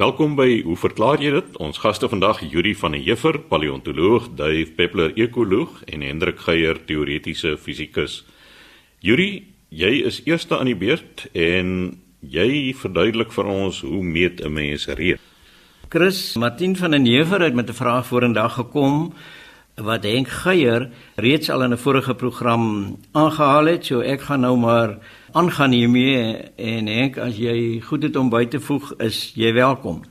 Welkom 0.00 0.32
by 0.32 0.62
Hoe 0.64 0.78
verklaar 0.80 1.20
jy 1.20 1.28
dit? 1.34 1.56
Ons 1.60 1.76
gaste 1.82 2.08
vandag 2.08 2.38
Yuri 2.40 2.70
van 2.72 2.94
der 2.96 3.02
Heever, 3.04 3.36
paleontoloog, 3.50 4.30
Dave 4.32 4.70
Peppler, 4.72 5.10
ekoloog 5.12 5.82
en 5.92 6.00
Hendrik 6.00 6.38
Geier, 6.40 6.78
teoretiese 6.88 7.58
fisikus. 7.60 8.22
Yuri, 9.04 9.42
jy 9.68 9.90
is 10.08 10.22
eerste 10.24 10.56
aan 10.56 10.70
die 10.70 10.78
beurt 10.80 11.26
en 11.36 11.98
jy 12.24 12.72
verduidelik 12.80 13.36
vir 13.36 13.52
ons 13.52 13.82
hoe 13.84 14.00
meet 14.00 14.40
'n 14.40 14.48
mens 14.48 14.88
reën? 14.88 15.20
Chris 15.92 16.36
Martin 16.36 16.76
van 16.76 16.96
der 16.96 17.04
Heever 17.04 17.44
het 17.44 17.54
met 17.54 17.68
'n 17.68 17.76
vraag 17.76 18.06
vorendag 18.06 18.54
gekom 18.54 19.12
wat 19.80 20.04
Henk 20.04 20.28
Geier 20.28 20.88
reeds 21.16 21.50
al 21.50 21.62
in 21.62 21.72
'n 21.72 21.78
vorige 21.78 22.14
program 22.14 22.96
aangehaal 23.12 23.64
het, 23.64 23.86
so 23.86 24.00
ek 24.00 24.20
gaan 24.20 24.40
nou 24.40 24.56
maar 24.56 24.98
aangaan 25.32 25.72
hiermee 25.72 26.36
en 26.56 26.86
Henk 26.86 27.18
as 27.18 27.36
jy 27.36 27.80
goed 27.80 28.02
het 28.02 28.16
om 28.16 28.30
by 28.30 28.44
te 28.46 28.60
voeg 28.60 28.92
is 28.98 29.32
jy 29.34 29.52
welkom. 29.52 30.02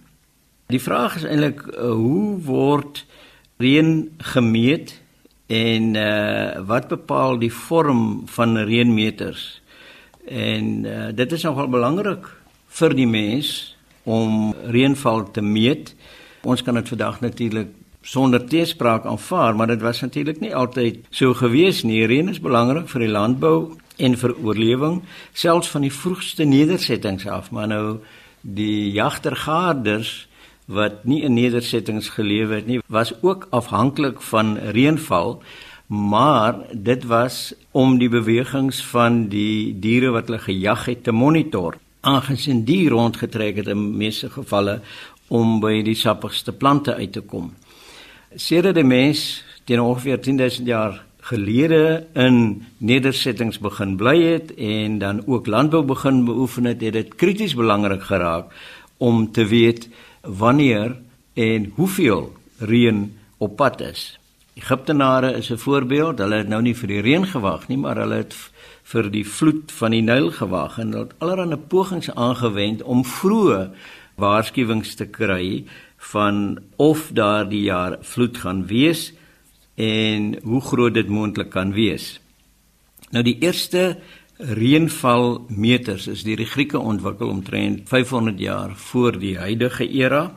Die 0.68 0.82
vraag 0.82 1.16
is 1.16 1.24
eintlik 1.24 1.66
uh, 1.68 1.91
hoe 1.91 2.38
word 2.46 3.05
reën 3.58 4.12
gemeet 4.18 5.02
en 5.48 5.96
uh, 5.96 6.62
wat 6.62 6.88
bepaal 6.88 7.40
die 7.40 7.54
vorm 7.54 8.22
van 8.26 8.58
reënmeters? 8.58 9.62
En 10.27 10.86
uh, 10.86 11.08
dit 11.13 11.32
is 11.32 11.44
nogal 11.44 11.68
belangrik 11.68 12.30
vir 12.68 12.94
die 12.94 13.08
mens 13.08 13.76
om 14.04 14.54
reënval 14.70 15.32
te 15.32 15.41
meet. 15.41 15.96
Ons 16.44 16.62
kan 16.62 16.77
dit 16.77 16.88
vandag 16.88 17.20
natuurlik 17.22 17.79
sonder 18.09 18.41
teespraak 18.45 19.05
aanvaar, 19.05 19.55
maar 19.55 19.68
dit 19.70 19.81
was 19.81 20.02
natuurlik 20.02 20.40
nie 20.41 20.55
altyd 20.55 21.04
so 21.13 21.34
gewees 21.38 21.84
nie. 21.86 22.05
Reën 22.09 22.32
is 22.32 22.41
belangrik 22.41 22.90
vir 22.90 23.05
die 23.05 23.12
landbou 23.13 23.58
en 23.99 24.16
vir 24.18 24.34
oorlewing, 24.41 25.02
selfs 25.34 25.70
van 25.70 25.85
die 25.85 25.94
vroegste 25.94 26.48
nedersettings 26.48 27.27
af, 27.30 27.52
maar 27.52 27.68
nou 27.70 27.99
die 28.41 28.90
jagtergaarders 28.95 30.30
wat 30.70 31.04
nie 31.09 31.22
in 31.26 31.35
nedersettings 31.38 32.12
geleef 32.16 32.54
het 32.54 32.68
nie, 32.70 32.80
was 32.88 33.13
ook 33.22 33.48
afhanklik 33.54 34.21
van 34.32 34.55
reënval, 34.74 35.40
maar 35.90 36.60
dit 36.71 37.05
was 37.10 37.54
om 37.74 37.98
die 37.98 38.10
bewegings 38.10 38.82
van 38.91 39.24
die 39.34 39.74
diere 39.82 40.13
wat 40.13 40.30
hulle 40.30 40.41
gejag 40.46 40.85
het 40.85 41.04
te 41.04 41.13
monitor. 41.13 41.77
Aangesien 42.05 42.62
die 42.65 42.85
rondgetrek 42.90 43.57
het 43.62 43.74
in 43.74 43.98
meeste 43.98 44.30
gevalle 44.30 44.80
om 45.27 45.57
by 45.62 45.82
die 45.85 45.98
sappigste 45.98 46.54
plante 46.54 46.93
uit 46.96 47.18
te 47.18 47.26
kom. 47.26 47.49
Sedert 48.38 48.76
die 48.77 48.85
mens 48.85 49.41
teen 49.66 49.80
ongeveer 49.82 50.20
10000 50.22 50.68
jaar 50.68 50.99
gelede 51.26 52.05
in 52.13 52.62
nedersettings 52.77 53.58
begin 53.58 53.96
bly 53.98 54.20
het 54.21 54.52
en 54.54 54.99
dan 55.02 55.24
ook 55.26 55.48
landbou 55.49 55.82
begin 55.84 56.26
beoefen 56.26 56.66
het, 56.70 56.82
het 56.82 56.94
dit 56.94 57.16
krities 57.16 57.55
belangrik 57.58 58.04
geraak 58.05 58.54
om 58.98 59.32
te 59.32 59.48
weet 59.49 59.90
wanneer 60.21 60.99
en 61.34 61.71
hoeveel 61.76 62.34
reën 62.60 63.18
op 63.38 63.55
pad 63.55 63.82
is. 63.82 64.19
Egiptenare 64.53 65.34
is 65.34 65.50
'n 65.50 65.58
voorbeeld. 65.58 66.19
Hulle 66.19 66.36
het 66.36 66.47
nou 66.47 66.62
nie 66.62 66.75
vir 66.75 66.88
die 66.88 67.02
reën 67.02 67.25
gewag 67.25 67.68
nie, 67.68 67.78
maar 67.78 67.97
hulle 67.97 68.16
het 68.16 68.36
vir 68.84 69.09
die 69.12 69.25
vloed 69.25 69.72
van 69.72 69.91
die 69.91 70.02
Nyl 70.02 70.31
gewag 70.31 70.78
en 70.78 70.91
hulle 70.91 71.03
het 71.03 71.16
allerlei 71.18 71.58
pogings 71.58 72.12
aangewend 72.16 72.84
om 72.84 73.06
vroeë 73.06 73.69
waarskuwings 74.16 74.96
te 74.96 75.06
kry 75.06 75.66
van 76.00 76.59
of 76.75 77.09
daardie 77.14 77.62
jaar 77.68 77.97
vloed 78.02 78.38
gaan 78.38 78.66
wees 78.68 79.12
en 79.75 80.40
hoe 80.44 80.62
groot 80.62 80.94
dit 80.94 81.08
moontlik 81.08 81.50
kan 81.50 81.74
wees. 81.75 82.19
Nou 83.12 83.24
die 83.24 83.38
eerste 83.40 83.97
reënvalmeters 84.40 86.08
is 86.08 86.24
deur 86.24 86.40
die 86.40 86.47
Grieke 86.47 86.80
ontwikkel 86.80 87.28
omtrent 87.28 87.90
500 87.90 88.40
jaar 88.40 88.75
voor 88.75 89.20
die 89.20 89.38
huidige 89.38 89.88
era. 89.88 90.30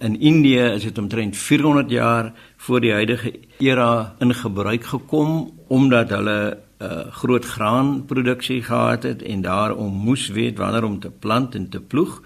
In 0.00 0.20
Indië 0.20 0.72
is 0.72 0.82
dit 0.88 0.98
omtrent 0.98 1.36
400 1.36 1.90
jaar 1.90 2.32
voor 2.56 2.80
die 2.80 2.92
huidige 2.92 3.34
era 3.58 4.14
in 4.18 4.34
gebruik 4.34 4.84
gekom 4.84 5.52
omdat 5.68 6.10
hulle 6.10 6.58
uh, 6.82 7.12
groot 7.22 7.44
graanproduksie 7.44 8.62
gehad 8.62 9.02
het 9.02 9.22
en 9.22 9.42
daarom 9.42 9.92
moes 9.92 10.28
weet 10.28 10.58
wanneer 10.58 10.84
om 10.84 10.98
te 11.00 11.10
plant 11.10 11.54
en 11.54 11.68
te 11.68 11.80
ploeg. 11.80 12.22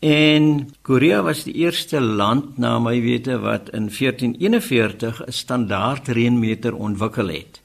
En 0.00 0.70
Korea 0.82 1.22
was 1.22 1.44
die 1.44 1.54
eerste 1.60 2.00
land 2.00 2.56
na 2.58 2.78
my 2.80 2.96
wete 3.04 3.36
wat 3.38 3.68
in 3.76 3.90
1441 3.92 5.20
'n 5.26 5.32
standaard 5.32 6.08
reënmeter 6.08 6.74
ontwikkel 6.74 7.28
het. 7.28 7.60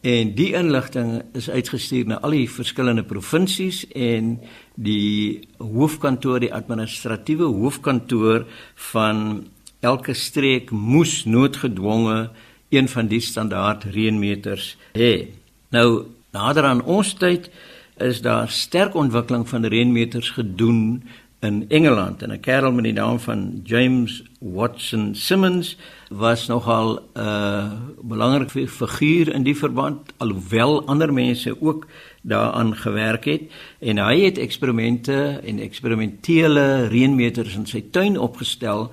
En 0.00 0.34
die 0.34 0.52
inligting 0.52 1.22
is 1.32 1.50
uitgestuur 1.50 2.06
na 2.06 2.20
al 2.20 2.30
die 2.30 2.50
verskillende 2.50 3.02
provinsies 3.02 3.88
en 3.88 4.40
die 4.74 5.48
hoofkantoor, 5.58 6.40
die 6.40 6.54
administratiewe 6.54 7.44
hoofkantoor 7.44 8.46
van 8.74 9.46
elke 9.80 10.14
streek 10.14 10.70
moes 10.70 11.24
noodgedwonge 11.24 12.30
een 12.68 12.88
van 12.88 13.06
die 13.06 13.20
standaard 13.20 13.84
reënmeters 13.84 14.76
hê. 14.92 15.26
Nou 15.70 16.04
nader 16.30 16.64
aan 16.64 16.84
ons 16.84 17.14
tyd 17.14 17.50
is 17.96 18.20
daar 18.22 18.50
sterk 18.50 18.94
ontwikkeling 18.94 19.48
van 19.48 19.64
reënmeters 19.64 20.30
gedoen 20.30 21.02
in 21.40 21.64
Engeland. 21.68 22.22
En 22.22 22.32
'n 22.32 22.40
kerel 22.40 22.72
met 22.72 22.84
die 22.84 22.92
naam 22.92 23.18
van 23.18 23.60
James 23.64 24.22
Watson 24.40 25.14
Simmons 25.14 25.76
was 26.08 26.46
nogal 26.46 26.94
'n 26.94 27.20
uh, 27.20 27.72
belangrike 28.00 28.68
figuur 28.68 29.34
in 29.34 29.42
die 29.42 29.56
verband 29.56 30.12
alhoewel 30.16 30.86
ander 30.86 31.12
mense 31.12 31.62
ook 31.62 31.86
daaraan 32.20 32.76
gewerk 32.76 33.24
het. 33.24 33.42
En 33.78 33.98
hy 33.98 34.20
het 34.20 34.38
eksperimente 34.38 35.40
en 35.44 35.58
eksperimentele 35.58 36.86
reënmeters 36.86 37.54
in 37.54 37.66
sy 37.66 37.84
tuin 37.90 38.18
opgestel 38.18 38.90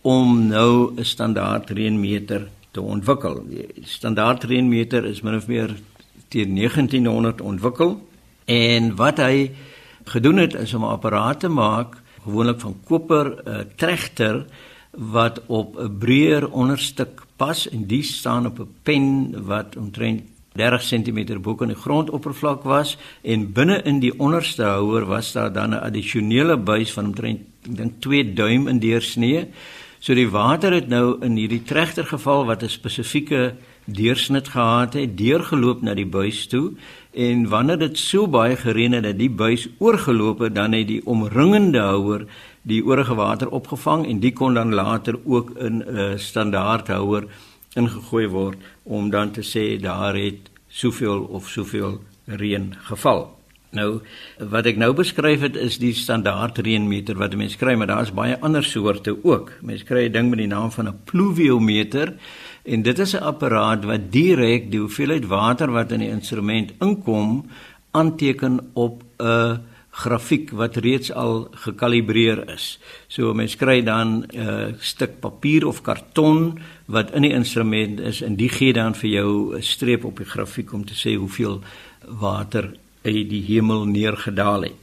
om 0.00 0.46
nou 0.46 0.92
'n 0.96 1.04
standaard 1.04 1.70
reënmeter 1.70 2.48
te 2.70 2.80
ontwikkel. 2.80 3.44
Die 3.48 3.66
standaard 3.82 4.44
reënmeter 4.44 5.04
is 5.04 5.20
min 5.20 5.34
of 5.34 5.46
meer 5.46 5.76
teen 6.28 6.54
1900 6.54 7.40
ontwikkel. 7.40 8.08
En 8.44 8.94
wat 8.96 9.16
hy 9.16 9.50
gedoen 10.04 10.36
het 10.36 10.54
is 10.54 10.74
om 10.74 10.84
'n 10.84 10.94
apparaat 10.96 11.40
te 11.40 11.48
maak 11.48 12.02
gewoonlik 12.24 12.60
van 12.60 12.76
koper 12.84 13.26
'n 13.26 13.48
uh, 13.48 13.58
trechter 13.76 14.46
wat 14.90 15.40
op 15.46 15.78
'n 15.78 15.98
breër 15.98 16.50
onderstuk 16.50 17.22
pas 17.36 17.68
en 17.68 17.86
die 17.86 18.02
staan 18.02 18.46
op 18.46 18.58
'n 18.58 18.74
pen 18.82 19.44
wat 19.44 19.76
omtrent 19.76 20.22
30 20.54 20.82
cm 20.82 21.40
bo 21.42 21.54
kan 21.54 21.68
die 21.68 21.76
grondoppervlak 21.76 22.62
was 22.62 22.96
en 23.22 23.52
binne 23.52 23.80
in 23.82 23.98
die 23.98 24.12
onderste 24.18 24.62
houer 24.62 25.06
was 25.06 25.32
daar 25.32 25.52
dan 25.52 25.70
'n 25.70 25.82
addisionele 25.82 26.56
buis 26.56 26.92
van 26.92 27.06
omtrent 27.06 27.40
ek 27.64 27.76
dink 27.76 28.00
2 28.00 28.32
duim 28.32 28.68
in 28.68 28.78
deursnee. 28.78 29.48
So 29.98 30.14
die 30.14 30.28
water 30.28 30.72
het 30.72 30.88
nou 30.88 31.16
in 31.24 31.36
hierdie 31.36 31.62
trechter 31.64 32.04
geval 32.04 32.44
wat 32.44 32.62
'n 32.62 32.68
spesifieke 32.68 33.54
deursnit 33.84 34.48
gehad 34.48 34.94
het, 34.94 35.16
deurgeloop 35.18 35.82
na 35.82 35.94
die 35.94 36.06
buis 36.06 36.46
toe 36.46 36.72
en 37.12 37.48
wanneer 37.48 37.78
dit 37.78 37.98
so 37.98 38.26
baie 38.26 38.56
gereën 38.56 38.92
het 38.92 39.04
dat 39.04 39.18
die 39.18 39.30
buis 39.30 39.68
oorgeloop 39.78 40.38
het, 40.38 40.54
dan 40.54 40.72
het 40.72 40.88
die 40.88 41.02
omringende 41.06 41.78
houer 41.78 42.26
die 42.62 42.84
oorige 42.84 43.14
water 43.14 43.48
opgevang 43.48 44.06
en 44.08 44.20
die 44.20 44.32
kon 44.32 44.54
dan 44.54 44.74
later 44.74 45.18
ook 45.24 45.50
in 45.58 45.82
'n 45.82 45.96
uh, 45.96 46.16
standaard 46.16 46.88
houer 46.88 47.26
ingegooi 47.74 48.26
word 48.28 48.58
om 48.82 49.10
dan 49.10 49.30
te 49.30 49.42
sê 49.42 49.80
daar 49.80 50.16
het 50.16 50.50
soveel 50.68 51.22
of 51.22 51.48
soveel 51.48 52.00
reën 52.24 52.74
geval. 52.88 53.34
Nou 53.74 54.00
wat 54.38 54.66
ek 54.70 54.78
nou 54.78 54.92
beskryf 54.94 55.42
het 55.42 55.56
is 55.58 55.78
die 55.82 55.92
standaard 55.98 56.58
reënmeter 56.62 57.18
wat 57.18 57.34
mense 57.34 57.58
kry, 57.58 57.74
maar 57.74 57.90
daar's 57.90 58.14
baie 58.14 58.38
ander 58.40 58.64
soorte 58.64 59.16
ook. 59.22 59.52
Mense 59.62 59.84
kry 59.84 60.06
'n 60.06 60.12
ding 60.12 60.30
met 60.30 60.38
die 60.38 60.46
naam 60.46 60.70
van 60.70 60.88
'n 60.88 61.00
pluviometer 61.04 62.14
en 62.64 62.82
dit 62.82 62.98
is 62.98 63.12
'n 63.14 63.22
apparaat 63.22 63.84
wat 63.84 64.12
direk 64.12 64.70
die 64.70 64.80
hoeveelheid 64.80 65.26
water 65.26 65.70
wat 65.70 65.92
in 65.92 66.00
die 66.00 66.08
instrument 66.08 66.72
inkom 66.80 67.44
aanteken 67.90 68.60
op 68.72 69.02
'n 69.18 69.60
grafiek 69.90 70.50
wat 70.50 70.76
reeds 70.76 71.12
al 71.12 71.48
gekalibreer 71.50 72.42
is. 72.50 72.78
So 73.06 73.34
mense 73.34 73.56
kry 73.56 73.82
dan 73.82 74.26
'n 74.32 74.76
stuk 74.80 75.20
papier 75.20 75.66
of 75.66 75.82
karton 75.82 76.58
wat 76.86 77.10
in 77.10 77.22
die 77.22 77.32
instrument 77.32 78.00
is 78.00 78.22
en 78.22 78.36
die 78.36 78.48
gee 78.48 78.72
dan 78.72 78.94
vir 78.94 79.10
jou 79.10 79.56
'n 79.56 79.62
streep 79.62 80.04
op 80.04 80.16
die 80.16 80.26
grafiek 80.26 80.72
om 80.72 80.84
te 80.84 80.94
sê 80.94 81.16
hoeveel 81.16 81.60
water 82.08 82.74
uit 83.04 83.28
die 83.28 83.42
hemel 83.42 83.84
neergedaal 83.84 84.62
het. 84.62 84.82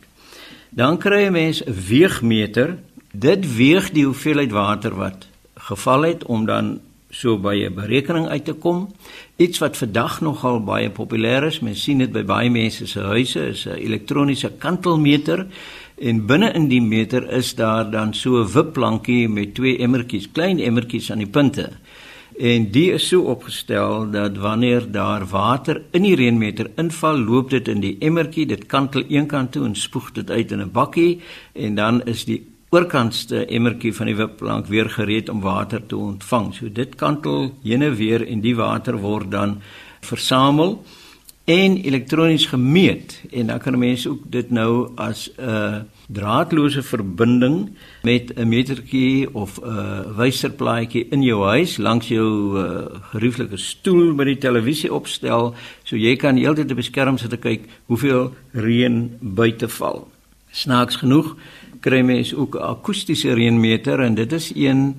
Dan 0.69 0.98
kry 0.98 1.25
'n 1.25 1.31
mens 1.31 1.63
'n 1.63 1.74
weegmeter. 1.88 2.77
Dit 3.12 3.56
weeg 3.56 3.92
die 3.92 4.06
hoeveelheid 4.06 4.51
water 4.51 4.95
wat 4.95 5.27
geval 5.56 6.01
het 6.01 6.24
om 6.24 6.45
dan 6.45 6.80
so 7.12 7.38
by 7.38 7.56
'n 7.68 7.75
berekening 7.75 8.28
uit 8.28 8.46
te 8.46 8.54
kom. 8.54 8.90
Iets 9.38 9.60
wat 9.60 9.78
vandag 9.78 10.22
nogal 10.22 10.63
baie 10.63 10.90
populêr 10.90 11.44
is, 11.44 11.60
mens 11.60 11.84
sien 11.84 11.98
dit 11.98 12.12
by 12.12 12.24
baie 12.24 12.50
mense 12.50 12.88
se 12.88 13.00
huise, 13.00 13.48
is 13.50 13.66
'n 13.66 13.78
elektroniese 13.78 14.52
kantelmeter 14.58 15.48
en 15.98 16.25
binne 16.25 16.54
in 16.54 16.68
die 16.68 16.81
meter 16.81 17.30
is 17.31 17.56
daar 17.56 17.92
dan 17.92 18.13
so 18.13 18.42
'n 18.42 18.52
wipplankie 18.54 19.30
met 19.30 19.56
twee 19.56 19.78
emmertjies, 19.78 20.31
klein 20.31 20.60
emmertjies 20.60 21.12
aan 21.12 21.18
die 21.18 21.28
punte. 21.28 21.69
En 22.40 22.72
die 22.72 22.92
is 22.92 23.08
so 23.08 23.22
opgestel 23.22 24.12
dat 24.12 24.38
wanneer 24.38 24.92
daar 24.92 25.25
water 25.25 25.81
in 25.92 26.02
die 26.02 26.16
reënmeter 26.16 26.72
inval, 26.75 27.19
loop 27.19 27.50
dit 27.50 27.68
in 27.68 27.80
die 27.80 27.98
emmertjie, 28.00 28.46
dit 28.46 28.66
kantel 28.66 29.04
een 29.10 29.28
kant 29.28 29.52
toe 29.52 29.66
en 29.66 29.75
spoeg 29.75 30.12
dit 30.12 30.31
uit 30.31 30.52
in 30.52 30.62
'n 30.62 30.72
bakkie 30.72 31.22
en 31.54 31.75
dan 31.75 32.04
is 32.06 32.25
die 32.25 32.50
oorkantste 32.72 33.46
emmertjie 33.52 33.92
van 33.92 34.08
die 34.08 34.16
wipplank 34.16 34.70
weer 34.72 34.88
gereed 34.90 35.30
om 35.30 35.42
water 35.44 35.84
te 35.86 35.98
ontvang. 35.98 36.54
So 36.56 36.72
dit 36.72 36.96
kantel 36.96 37.50
heen 37.64 37.84
en 37.84 37.96
weer 38.00 38.24
en 38.24 38.42
die 38.42 38.56
water 38.56 38.96
word 39.04 39.32
dan 39.32 39.58
versamel 40.08 40.78
en 41.52 41.76
elektronies 41.82 42.46
gemeet 42.46 43.18
en 43.32 43.48
dan 43.52 43.60
kan 43.60 43.76
mense 43.80 44.10
ook 44.10 44.24
dit 44.32 44.52
nou 44.52 44.92
as 44.96 45.30
'n 45.38 45.84
draadloose 46.08 46.84
verbinding 46.84 47.70
met 48.04 48.32
'n 48.36 48.48
metertjie 48.48 49.34
of 49.34 49.60
'n 49.60 50.16
wyserplaatjie 50.16 51.08
in 51.10 51.24
jou 51.24 51.44
huis 51.44 51.78
langs 51.78 52.08
jou 52.08 52.58
uh, 52.58 52.86
gerieflike 53.12 53.58
stoel 53.58 54.16
by 54.16 54.24
die 54.24 54.38
televisie 54.38 54.94
opstel 54.94 55.54
so 55.84 55.96
jy 55.96 56.16
kan 56.16 56.38
heeltyd 56.38 56.72
op 56.72 56.78
die 56.78 56.92
skerm 56.92 57.18
sit 57.18 57.34
en 57.34 57.40
kyk 57.40 57.68
hoeveel 57.86 58.34
reën 58.52 59.18
buite 59.20 59.68
val. 59.68 60.08
Snaaks 60.52 60.96
genoeg 60.96 61.36
kry 61.81 62.01
mense 62.01 62.38
ook 62.38 62.56
'n 62.56 62.63
akoestiese 62.63 63.33
reënmeter 63.33 64.00
en 64.00 64.16
dit 64.16 64.31
is 64.31 64.51
een 64.56 64.95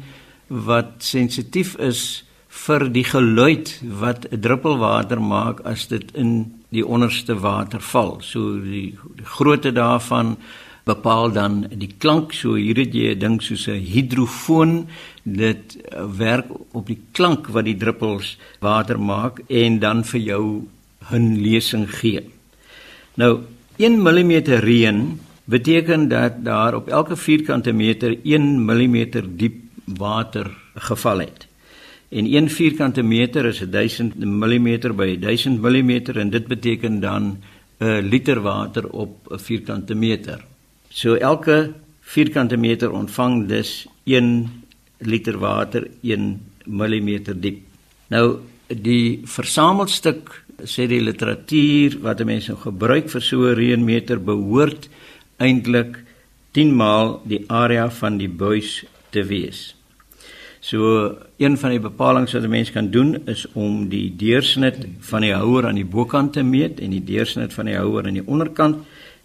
wat 0.49 0.91
sensitief 0.99 1.77
is 1.79 2.25
vir 2.53 2.89
die 2.93 3.05
geluid 3.05 3.81
wat 4.01 4.27
'n 4.31 4.41
druppel 4.41 4.79
water 4.79 5.21
maak 5.21 5.61
as 5.61 5.87
dit 5.87 6.13
in 6.15 6.63
die 6.69 6.87
onderste 6.87 7.35
water 7.35 7.81
val. 7.81 8.21
So 8.21 8.61
die, 8.61 8.95
die 9.17 9.25
grootte 9.25 9.73
daarvan 9.73 10.37
bepaal 10.85 11.33
dan 11.33 11.67
die 11.71 11.95
klank. 11.99 12.33
So 12.33 12.55
hier 12.55 12.77
het 12.77 12.95
jy 12.95 13.15
'n 13.15 13.19
ding 13.19 13.43
soos 13.43 13.69
'n 13.69 13.81
hidrofoon. 13.81 14.89
Dit 15.23 15.79
werk 16.19 16.47
op 16.73 16.87
die 16.87 16.99
klank 17.13 17.47
wat 17.47 17.65
die 17.65 17.77
druppels 17.77 18.39
water 18.61 19.01
maak 19.01 19.41
en 19.49 19.79
dan 19.79 20.05
vir 20.05 20.21
jou 20.21 20.67
'n 21.11 21.41
lesing 21.43 21.89
gee. 21.91 22.21
Nou 23.15 23.41
1 23.77 24.03
mm 24.03 24.33
reën 24.61 25.19
beteken 25.53 26.09
dat 26.09 26.41
daar 26.45 26.75
op 26.75 26.89
elke 26.89 27.17
vierkante 27.17 27.73
meter 27.73 28.17
1 28.25 28.65
mm 28.65 28.99
diep 29.37 29.59
water 29.85 30.51
geval 30.75 31.19
het. 31.21 31.47
En 32.09 32.27
1 32.27 32.49
vierkante 32.49 33.03
meter 33.03 33.45
is 33.45 33.61
1000 33.71 34.17
mm 34.19 34.97
by 34.97 35.19
1000 35.19 35.61
mm 35.61 35.91
en 36.23 36.31
dit 36.31 36.47
beteken 36.47 37.01
dan 37.01 37.39
'n 37.81 38.09
liter 38.09 38.41
water 38.41 38.89
op 38.89 39.29
'n 39.31 39.39
vierkante 39.39 39.95
meter. 39.95 40.45
So 40.89 41.15
elke 41.15 41.73
vierkante 42.01 42.57
meter 42.57 42.91
ontvang 42.91 43.49
dus 43.49 43.87
1 44.05 44.65
liter 44.99 45.39
water 45.39 45.89
1 46.01 46.41
mm 46.65 47.41
diep. 47.41 47.59
Nou 48.09 48.39
die 48.69 49.21
versamelstuk 49.25 50.45
sê 50.65 50.87
die 50.87 51.01
literatuur 51.01 51.99
wat 52.03 52.25
mense 52.25 52.53
nou 52.53 52.61
gebruik 52.61 53.11
vir 53.11 53.23
so 53.23 53.37
'n 53.49 53.55
reënmeter 53.55 54.19
behoort 54.21 54.89
eintlik 55.43 56.01
10 56.57 56.75
maal 56.77 57.21
die 57.29 57.45
area 57.49 57.89
van 58.01 58.19
die 58.21 58.31
buis 58.31 58.83
te 59.13 59.25
wees. 59.29 59.73
So 60.63 61.19
een 61.43 61.57
van 61.59 61.75
die 61.75 61.83
bepalinge 61.83 62.31
wat 62.31 62.45
'n 62.45 62.49
mens 62.49 62.71
kan 62.71 62.91
doen 62.91 63.27
is 63.27 63.47
om 63.53 63.89
die 63.89 64.15
deursnit 64.17 64.87
van 65.01 65.21
die 65.21 65.35
houer 65.35 65.67
aan 65.67 65.75
die 65.75 65.85
bokant 65.85 66.33
te 66.33 66.43
meet 66.43 66.81
en 66.81 66.91
die 66.91 67.05
deursnit 67.05 67.53
van 67.53 67.67
die 67.67 67.77
houer 67.77 68.07
aan 68.07 68.21
die 68.21 68.27
onderkant 68.27 68.77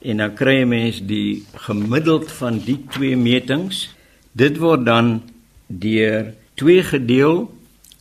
en 0.01 0.17
dan 0.17 0.33
kry 0.33 0.61
'n 0.61 0.67
mens 0.67 1.05
die 1.05 1.45
gemiddeld 1.53 2.31
van 2.31 2.59
die 2.65 2.79
twee 2.89 3.17
metings. 3.17 3.93
Dit 4.31 4.57
word 4.57 4.85
dan 4.85 5.21
deur 5.67 6.33
2 6.55 6.83
gedeel 6.83 7.53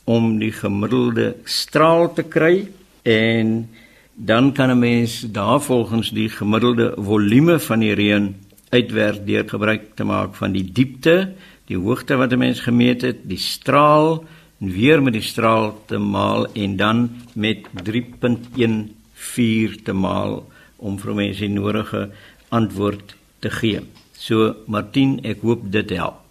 om 0.03 0.39
die 0.39 0.51
gemiddelde 0.51 1.35
straal 1.43 2.13
te 2.13 2.23
kry 2.23 2.67
en 3.03 3.69
dan 4.17 4.53
kan 4.53 4.69
'n 4.69 4.79
mens 4.79 5.25
daarvolgens 5.31 6.09
die 6.09 6.29
gemiddelde 6.29 6.93
volume 6.97 7.59
van 7.59 7.79
die 7.79 7.93
reën 7.93 8.35
uitwerk 8.69 9.27
deur 9.27 9.49
gebruik 9.49 9.81
te 9.95 10.03
maak 10.03 10.35
van 10.35 10.51
die 10.51 10.71
diepte, 10.71 11.33
die 11.65 11.77
hoogte 11.77 12.15
wat 12.15 12.31
'n 12.31 12.37
mens 12.37 12.59
gemeet 12.59 13.01
het, 13.01 13.17
die 13.23 13.37
straal 13.37 14.25
en 14.59 14.71
weer 14.71 15.03
met 15.03 15.13
die 15.13 15.21
straal 15.21 15.83
te 15.85 15.97
maal 15.97 16.47
en 16.53 16.75
dan 16.75 17.09
met 17.33 17.57
3.14 17.83 19.83
te 19.83 19.93
maal 19.93 20.49
om 20.75 20.99
vir 20.99 21.13
mense 21.13 21.39
die 21.39 21.49
nodige 21.49 22.09
antwoord 22.49 23.15
te 23.39 23.49
gee. 23.49 23.81
So 24.13 24.55
Martin, 24.65 25.19
ek 25.23 25.41
hoop 25.41 25.71
dit 25.71 25.89
help. 25.89 26.26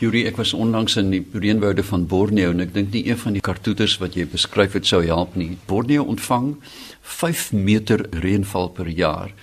Yuri, 0.00 0.22
ek 0.24 0.38
was 0.40 0.54
onlangs 0.56 0.94
in 0.96 1.10
die 1.12 1.20
reënwoude 1.36 1.82
van 1.84 2.06
Borneo 2.08 2.54
en 2.54 2.62
ek 2.64 2.70
dink 2.72 2.94
nie 2.94 3.02
een 3.10 3.18
van 3.20 3.34
die 3.36 3.42
kartoeters 3.44 3.98
wat 4.00 4.14
jy 4.16 4.24
beskryf 4.32 4.72
het 4.78 4.86
sou 4.88 5.02
help 5.04 5.34
nie. 5.36 5.58
Borneo 5.68 6.06
ontvang 6.08 6.54
5 7.04 7.42
meter 7.52 8.06
reënval 8.22 8.70
per 8.78 8.88
jaar 8.88 9.34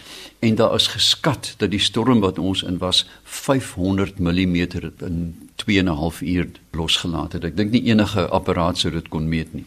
en 0.41 0.57
daar 0.57 0.73
is 0.73 0.89
geskat 0.95 1.51
dat 1.61 1.69
die 1.69 1.81
storm 1.81 2.23
wat 2.25 2.41
ons 2.41 2.63
in 2.65 2.81
was 2.81 3.03
500 3.21 4.17
mm 4.17 4.57
in 5.05 5.19
2 5.61 5.77
en 5.77 5.89
'n 5.93 5.99
half 6.01 6.21
uur 6.25 6.49
losgelaat 6.73 7.37
het. 7.37 7.45
Ek 7.45 7.57
dink 7.57 7.71
nie 7.71 7.85
enige 7.93 8.25
apparaat 8.25 8.77
sou 8.77 8.91
dit 8.91 9.09
kon 9.09 9.29
meet 9.29 9.53
nie. 9.53 9.65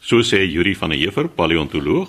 So 0.00 0.18
sê 0.22 0.42
Yuri 0.42 0.74
van 0.74 0.90
der 0.90 0.98
Heever, 0.98 1.28
paleontoloog, 1.28 2.08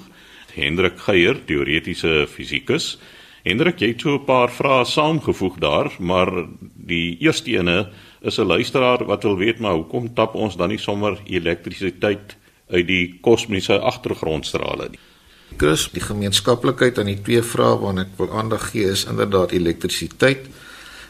Hendrik 0.55 0.97
Geier, 0.97 1.37
teoretiese 1.45 2.25
fisikus. 2.27 2.97
Hendrik, 3.43 3.81
jy 3.83 3.89
het 3.91 4.01
so 4.01 4.15
'n 4.15 4.23
paar 4.23 4.51
vrae 4.51 4.85
saamgevoeg 4.85 5.57
daar, 5.59 5.91
maar 5.99 6.47
die 6.75 7.17
eerste 7.19 7.51
ene 7.51 7.89
is 8.21 8.39
'n 8.39 8.47
luisteraar 8.47 9.05
wat 9.05 9.23
wil 9.23 9.37
weet 9.37 9.59
maar 9.59 9.73
hoekom 9.73 10.13
tap 10.13 10.35
ons 10.35 10.55
dan 10.55 10.69
nie 10.69 10.77
sommer 10.77 11.19
elektrisiteit 11.25 12.37
uit 12.69 12.87
die 12.87 13.19
kosmiese 13.21 13.79
agtergrondstrale 13.79 14.89
nie. 14.89 14.99
Chris, 15.57 15.89
die 15.91 16.01
gemeenskaplikheid 16.01 16.97
aan 16.99 17.11
die 17.11 17.21
twee 17.21 17.41
vrae 17.41 17.77
waarna 17.79 18.01
ek 18.01 18.17
wil 18.17 18.31
aandag 18.31 18.71
gee 18.71 18.89
is 18.91 19.05
inderdaad 19.05 19.51
elektrisiteit. 19.51 20.47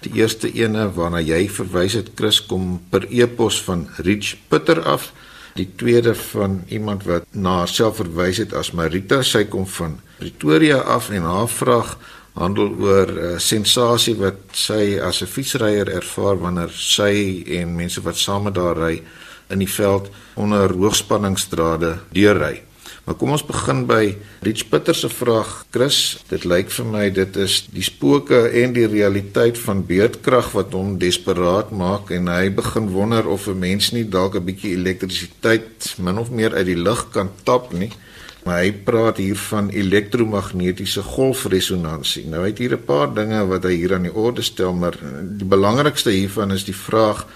Die 0.02 0.14
eerste 0.14 0.52
ene 0.54 0.90
waarna 0.92 1.22
jy 1.22 1.48
verwys 1.50 1.94
het 1.94 2.12
Chris 2.16 2.42
kom 2.46 2.82
per 2.90 3.06
e-pos 3.10 3.62
van 3.64 3.88
Rich 3.98 4.36
Putter 4.48 4.82
af. 4.82 5.14
Die 5.56 5.70
tweede 5.76 6.16
van 6.16 6.64
iemand 6.68 7.04
wat 7.04 7.24
na 7.32 7.58
haarself 7.58 7.96
verwys 7.96 8.38
het 8.38 8.54
as 8.54 8.72
Marita, 8.72 9.22
sy 9.22 9.44
kom 9.44 9.68
van 9.68 10.00
Pretoria 10.18 10.78
af 10.78 11.10
en 11.10 11.22
haar 11.22 11.48
vraag 11.48 11.98
handel 12.34 12.70
oor 12.80 13.08
'n 13.08 13.18
uh, 13.18 13.40
sensasie 13.40 14.16
wat 14.16 14.40
sy 14.52 15.00
as 15.00 15.22
'n 15.22 15.28
fietsryer 15.28 15.90
ervaar 15.90 16.38
wanneer 16.40 16.72
sy 16.72 17.44
en 17.60 17.76
mense 17.76 18.02
wat 18.02 18.18
saam 18.18 18.44
met 18.44 18.58
haar 18.58 18.78
ry 18.78 19.02
in 19.50 19.60
die 19.60 19.70
veld 19.70 20.10
onder 20.36 20.74
hoogspanningsdrade 20.74 21.98
deurry. 22.12 22.64
Maar 23.04 23.18
kom 23.20 23.34
ons 23.36 23.44
begin 23.44 23.82
by 23.84 24.16
Rich 24.48 24.70
Pitter 24.72 24.96
se 24.96 25.10
vraag. 25.12 25.66
Chris, 25.76 25.98
dit 26.30 26.46
lyk 26.48 26.70
vir 26.72 26.86
my 26.88 27.10
dit 27.12 27.40
is 27.44 27.58
die 27.68 27.84
spooke 27.84 28.46
en 28.62 28.76
die 28.76 28.86
realiteit 28.88 29.60
van 29.60 29.82
beerdkrag 29.90 30.54
wat 30.56 30.72
hom 30.72 30.96
desperaat 31.02 31.74
maak 31.76 32.14
en 32.16 32.32
hy 32.32 32.48
begin 32.56 32.88
wonder 32.96 33.28
of 33.28 33.48
'n 33.48 33.60
mens 33.60 33.92
nie 33.92 34.06
dalk 34.08 34.36
'n 34.36 34.46
bietjie 34.46 34.76
elektrisiteit 34.80 35.96
min 36.00 36.18
of 36.18 36.32
meer 36.32 36.56
uit 36.56 36.66
die 36.66 36.80
lug 36.80 37.10
kan 37.12 37.30
tap 37.44 37.74
nie. 37.74 37.92
Maar 38.44 38.60
hy 38.60 38.72
praat 38.86 39.18
hier 39.18 39.38
van 39.40 39.70
elektromagnetiese 39.70 41.04
golfresonansie. 41.04 42.26
Nou 42.28 42.44
het 42.46 42.58
hier 42.58 42.76
'n 42.76 42.84
paar 42.84 43.14
dinge 43.14 43.46
wat 43.48 43.64
hy 43.64 43.74
hier 43.74 43.94
aan 43.94 44.08
die 44.10 44.14
orde 44.14 44.42
stel, 44.42 44.74
maar 44.74 44.98
die 45.24 45.48
belangrikste 45.48 46.10
hiervan 46.10 46.52
is 46.52 46.64
die 46.64 46.76
vraag 46.76 47.28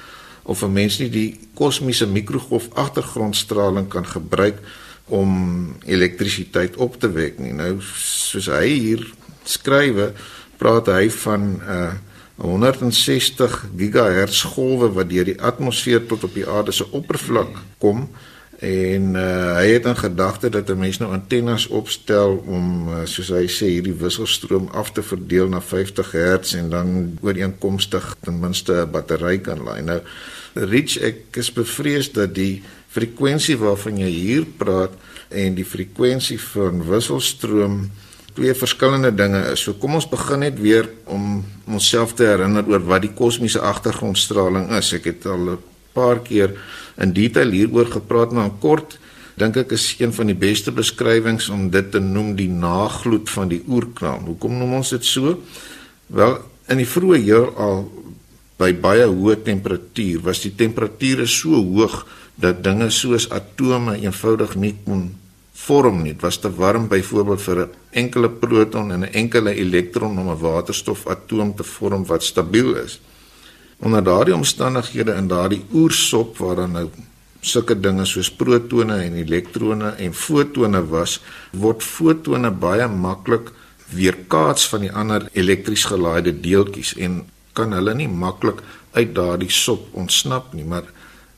of 0.44 0.64
'n 0.64 0.74
mens 0.74 1.00
nie 1.00 1.10
die 1.10 1.40
kosmiese 1.54 2.08
mikrogolf 2.08 2.70
agtergrondstraling 2.74 3.88
kan 3.88 4.06
gebruik 4.06 4.60
om 5.06 5.76
elektrisiteit 5.86 6.76
op 6.76 7.00
te 7.00 7.12
wek 7.12 7.40
nie. 7.40 7.54
Nou 7.54 7.78
soos 7.82 8.46
hy 8.46 8.68
hier 8.68 9.14
skrywe, 9.44 10.14
praat 10.58 10.88
hy 10.88 11.10
van 11.10 11.42
'n 11.42 11.62
uh, 11.68 11.94
160 12.38 13.66
gigahertz 13.78 14.42
golwe 14.42 14.92
wat 14.94 15.10
deur 15.10 15.26
die 15.26 15.42
atmosfeer 15.42 16.06
tot 16.06 16.24
op 16.24 16.34
die 16.34 16.46
aarde 16.48 16.72
se 16.72 16.86
oppervlak 16.92 17.50
kom 17.82 18.10
en 18.60 19.14
uh, 19.14 19.54
hy 19.60 19.68
het 19.76 19.86
in 19.86 19.98
gedagte 19.98 20.50
dat 20.50 20.70
'n 20.70 20.80
mens 20.80 20.98
nou 20.98 21.12
antennes 21.12 21.68
opstel 21.68 22.44
om 22.46 22.90
uh, 22.90 23.06
soos 23.06 23.30
hy 23.30 23.46
sê 23.46 23.70
hierdie 23.70 23.94
wisselstroom 23.94 24.68
af 24.74 24.92
te 24.92 25.04
verdeel 25.04 25.48
na 25.48 25.62
50 25.62 26.12
hertz 26.12 26.54
en 26.54 26.70
dan 26.70 27.18
ooreenkomstig 27.22 28.16
ten 28.20 28.40
minste 28.40 28.74
'n 28.74 28.92
battery 28.92 29.38
kan 29.38 29.64
laai. 29.64 29.82
Nou 29.82 30.02
Rich 30.54 30.98
ek 30.98 31.38
is 31.38 31.52
bevrees 31.54 32.12
dat 32.12 32.34
die 32.36 32.64
frekwensie 32.90 33.58
waarvan 33.58 33.98
jy 33.98 34.10
hier 34.10 34.46
praat 34.58 34.94
en 35.30 35.56
die 35.56 35.66
frekwensie 35.66 36.40
van 36.42 36.82
wisselstroom 36.88 37.92
twee 38.34 38.54
verskillende 38.54 39.12
dinge 39.14 39.42
is. 39.52 39.64
So 39.66 39.74
kom 39.74 39.98
ons 39.98 40.10
begin 40.10 40.40
net 40.46 40.60
weer 40.62 40.90
om 41.06 41.46
onsself 41.68 42.14
te 42.14 42.26
herinner 42.30 42.66
oor 42.70 42.84
wat 42.86 43.02
die 43.02 43.14
kosmiese 43.14 43.62
agtergrondstraling 43.66 44.70
is. 44.78 44.94
Ek 44.94 45.10
het 45.10 45.26
al 45.26 45.58
'n 45.58 45.58
paar 45.94 46.20
keer 46.22 46.54
in 46.98 47.14
detail 47.14 47.52
hieroor 47.52 47.86
gepraat, 47.86 48.32
maar 48.32 48.52
kort 48.60 48.98
dink 49.38 49.58
ek 49.62 49.76
is 49.78 49.96
een 50.00 50.14
van 50.14 50.32
die 50.32 50.38
beste 50.38 50.72
beskrywings 50.74 51.50
om 51.54 51.70
dit 51.70 51.92
te 51.94 52.00
noem 52.02 52.34
die 52.36 52.50
nagloed 52.50 53.30
van 53.30 53.52
die 53.52 53.62
oerknal. 53.68 54.24
Hoekom 54.26 54.58
noem 54.58 54.80
ons 54.80 54.96
dit 54.96 55.06
so? 55.06 55.36
Wel, 56.08 56.40
in 56.74 56.82
die 56.82 56.90
vroeë 56.90 57.20
heelal 57.22 57.86
by 58.58 58.72
baie 58.82 59.06
hoë 59.06 59.38
temperatuur 59.46 60.24
was 60.26 60.42
die 60.42 60.56
temperature 60.58 61.28
so 61.30 61.62
hoog 61.62 62.02
dat 62.42 62.64
dinge 62.66 62.90
soos 62.94 63.30
atome 63.34 63.98
eenvoudig 64.02 64.56
nie 64.58 64.74
kon 64.86 65.12
vorm 65.58 66.02
nie. 66.04 66.14
Dit 66.14 66.26
was 66.26 66.40
te 66.42 66.50
warm 66.54 66.88
byvoorbeeld 66.90 67.42
vir 67.42 67.62
'n 67.62 67.70
enkele 67.92 68.30
proton 68.30 68.92
en 68.92 69.04
'n 69.04 69.14
enkele 69.14 69.54
elektron 69.54 70.18
om 70.18 70.30
'n 70.30 70.40
waterstofatoom 70.40 71.56
te 71.56 71.64
vorm 71.64 72.06
wat 72.06 72.24
stabiel 72.24 72.76
is. 72.76 73.00
Onder 73.80 74.04
daardie 74.04 74.36
omstandighede 74.36 75.14
in 75.14 75.28
daardie 75.28 75.66
oersop 75.74 76.38
waar 76.38 76.56
dan 76.56 76.72
nou 76.72 76.88
sulke 77.42 77.76
dinge 77.80 78.06
soos 78.06 78.32
protone 78.34 78.96
en 79.04 79.14
elektrone 79.16 79.92
en 80.02 80.14
fotone 80.14 80.82
was, 80.90 81.20
word 81.54 81.84
fotone 81.86 82.52
baie 82.52 82.88
maklik 82.88 83.52
weerkaats 83.94 84.68
van 84.72 84.84
die 84.88 84.92
ander 84.92 85.28
elektries 85.32 85.86
gelaaide 85.86 86.34
deeltjies 86.42 86.96
en 86.98 87.22
kan 87.54 87.74
hulle 87.78 87.94
nie 87.96 88.10
maklik 88.10 88.64
uit 88.98 89.14
daardie 89.16 89.52
sop 89.54 89.94
ontsnap 89.94 90.54
nie, 90.58 90.66
maar 90.66 90.90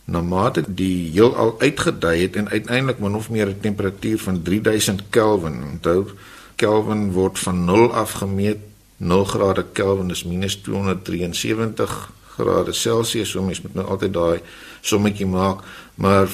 na 0.09 0.21
mate 0.25 0.63
die 0.65 1.11
heelal 1.13 1.53
uitgedei 1.61 2.15
het 2.23 2.37
en 2.39 2.49
uiteindelik 2.49 2.99
min 3.03 3.15
of 3.15 3.29
meer 3.29 3.49
'n 3.49 3.59
temperatuur 3.61 4.19
van 4.19 4.41
3000 4.41 5.03
Kelvin. 5.09 5.63
Onthou, 5.71 6.07
Kelvin 6.55 7.11
word 7.11 7.39
van 7.39 7.65
0 7.65 7.93
af 7.93 8.11
gemeet. 8.11 8.57
0 8.97 9.25
grade 9.25 9.65
Kelvin 9.73 10.09
is 10.09 10.23
minus 10.23 10.55
273 10.55 12.11
grade 12.39 12.73
Celsius. 12.73 13.33
So 13.35 13.43
mens 13.45 13.61
moet 13.61 13.75
nou 13.77 13.87
altyd 13.95 14.15
daai 14.15 14.39
sommetjie 14.81 15.27
maak, 15.29 15.65
maar 15.95 16.31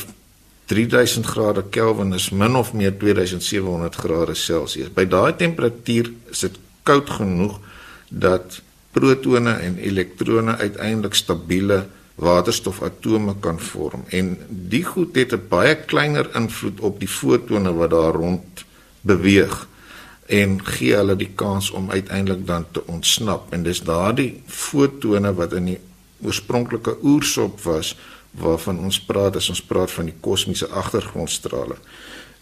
3000 0.72 1.26
grade 1.26 1.64
Kelvin 1.70 2.14
is 2.18 2.30
min 2.30 2.56
of 2.56 2.74
meer 2.74 2.94
2700 2.98 4.00
grade 4.06 4.36
Celsius. 4.36 4.94
By 4.94 5.06
daai 5.10 5.36
temperatuur 5.38 6.14
is 6.34 6.46
dit 6.48 6.62
koud 6.86 7.10
genoeg 7.20 7.60
dat 8.10 8.62
protone 8.96 9.58
en 9.66 9.78
elektrone 9.78 10.56
uiteindelik 10.58 11.14
stabiele 11.14 11.86
waterstofatome 12.16 13.36
kan 13.44 13.60
vorm 13.60 14.06
en 14.16 14.38
die 14.50 14.84
goed 14.84 15.16
het 15.16 15.34
'n 15.34 15.48
baie 15.50 15.76
kleiner 15.76 16.30
invloed 16.36 16.80
op 16.80 17.00
die 17.00 17.08
fotone 17.08 17.74
wat 17.74 17.90
daar 17.90 18.14
rond 18.14 18.64
beweeg 19.02 19.68
en 20.26 20.66
gee 20.66 20.96
hulle 20.96 21.16
die 21.16 21.32
kans 21.36 21.72
om 21.72 21.92
uiteindelik 21.92 22.48
dan 22.48 22.66
te 22.72 22.82
ontsnap 22.88 23.54
en 23.54 23.64
dis 23.64 23.82
daardie 23.82 24.42
fotone 24.48 25.34
wat 25.34 25.54
in 25.54 25.66
die 25.66 25.80
oorspronklike 26.26 26.98
oersop 27.04 27.62
was 27.64 27.96
waarvan 28.32 28.80
ons 28.80 29.00
praat 29.00 29.36
as 29.36 29.50
ons 29.50 29.62
praat 29.62 29.92
van 29.92 30.06
die 30.12 30.20
kosmiese 30.22 30.68
agtergrondstraling 30.68 31.82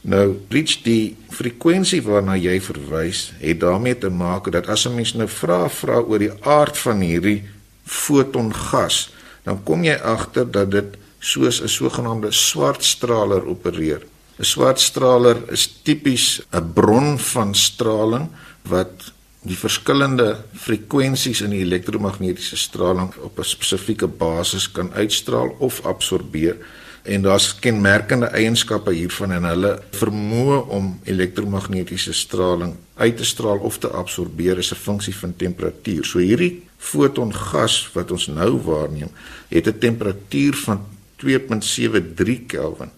nou 0.02 0.26
reach 0.50 0.82
die 0.84 1.16
frekwensie 1.32 2.02
waarna 2.04 2.36
jy 2.36 2.60
verwys 2.60 3.32
het 3.40 3.60
daarmee 3.60 3.96
te 3.96 4.10
maak 4.10 4.52
dat 4.52 4.68
as 4.68 4.86
'n 4.88 4.96
mens 4.96 5.14
nou 5.14 5.28
vra 5.28 5.70
vra 5.70 6.00
oor 6.02 6.20
die 6.20 6.34
aard 6.42 6.78
van 6.78 7.02
hierdie 7.02 7.44
fotongas 7.86 9.10
dan 9.44 9.64
kom 9.64 9.84
jy 9.84 9.96
agter 9.96 10.48
dat 10.52 10.72
dit 10.72 10.98
soos 11.24 11.62
'n 11.62 11.68
sogenaamde 11.68 12.32
swartstraler 12.32 13.48
opereer. 13.48 14.02
'n 14.40 14.44
Swartstraler 14.44 15.38
is 15.52 15.80
tipies 15.84 16.42
'n 16.52 16.74
bron 16.74 17.20
van 17.20 17.56
straling 17.56 18.28
wat 18.62 19.12
die 19.44 19.58
verskillende 19.60 20.38
frekwensies 20.56 21.42
in 21.44 21.52
die 21.52 21.64
elektromagnetiese 21.66 22.58
straling 22.58 23.12
op 23.20 23.40
'n 23.40 23.44
spesifieke 23.44 24.08
basis 24.08 24.72
kan 24.72 24.94
uitstraal 24.94 25.56
of 25.60 25.86
absorbeer 25.86 26.56
en 27.04 27.22
daar's 27.22 27.60
kenmerkende 27.60 28.26
eienskappe 28.26 28.94
hiervan 28.94 29.32
en 29.32 29.44
hulle 29.44 29.74
vermoë 29.92 30.60
om 30.72 31.00
elektromagnetiese 31.04 32.14
straling 32.14 32.76
uit 32.96 33.18
te 33.18 33.26
straal 33.26 33.60
of 33.60 33.78
te 33.78 33.88
absorbeer 33.88 34.58
is 34.58 34.72
'n 34.72 34.76
funksie 34.76 35.16
van 35.16 35.36
temperatuur. 35.36 36.06
So 36.06 36.20
hierdie 36.20 36.64
fotongas 36.78 37.90
wat 37.94 38.12
ons 38.12 38.28
nou 38.28 38.62
waarneem, 38.62 39.10
het 39.48 39.68
'n 39.68 39.78
temperatuur 39.80 40.56
van 40.56 40.86
2.73 41.16 42.46
Kelvin. 42.46 42.92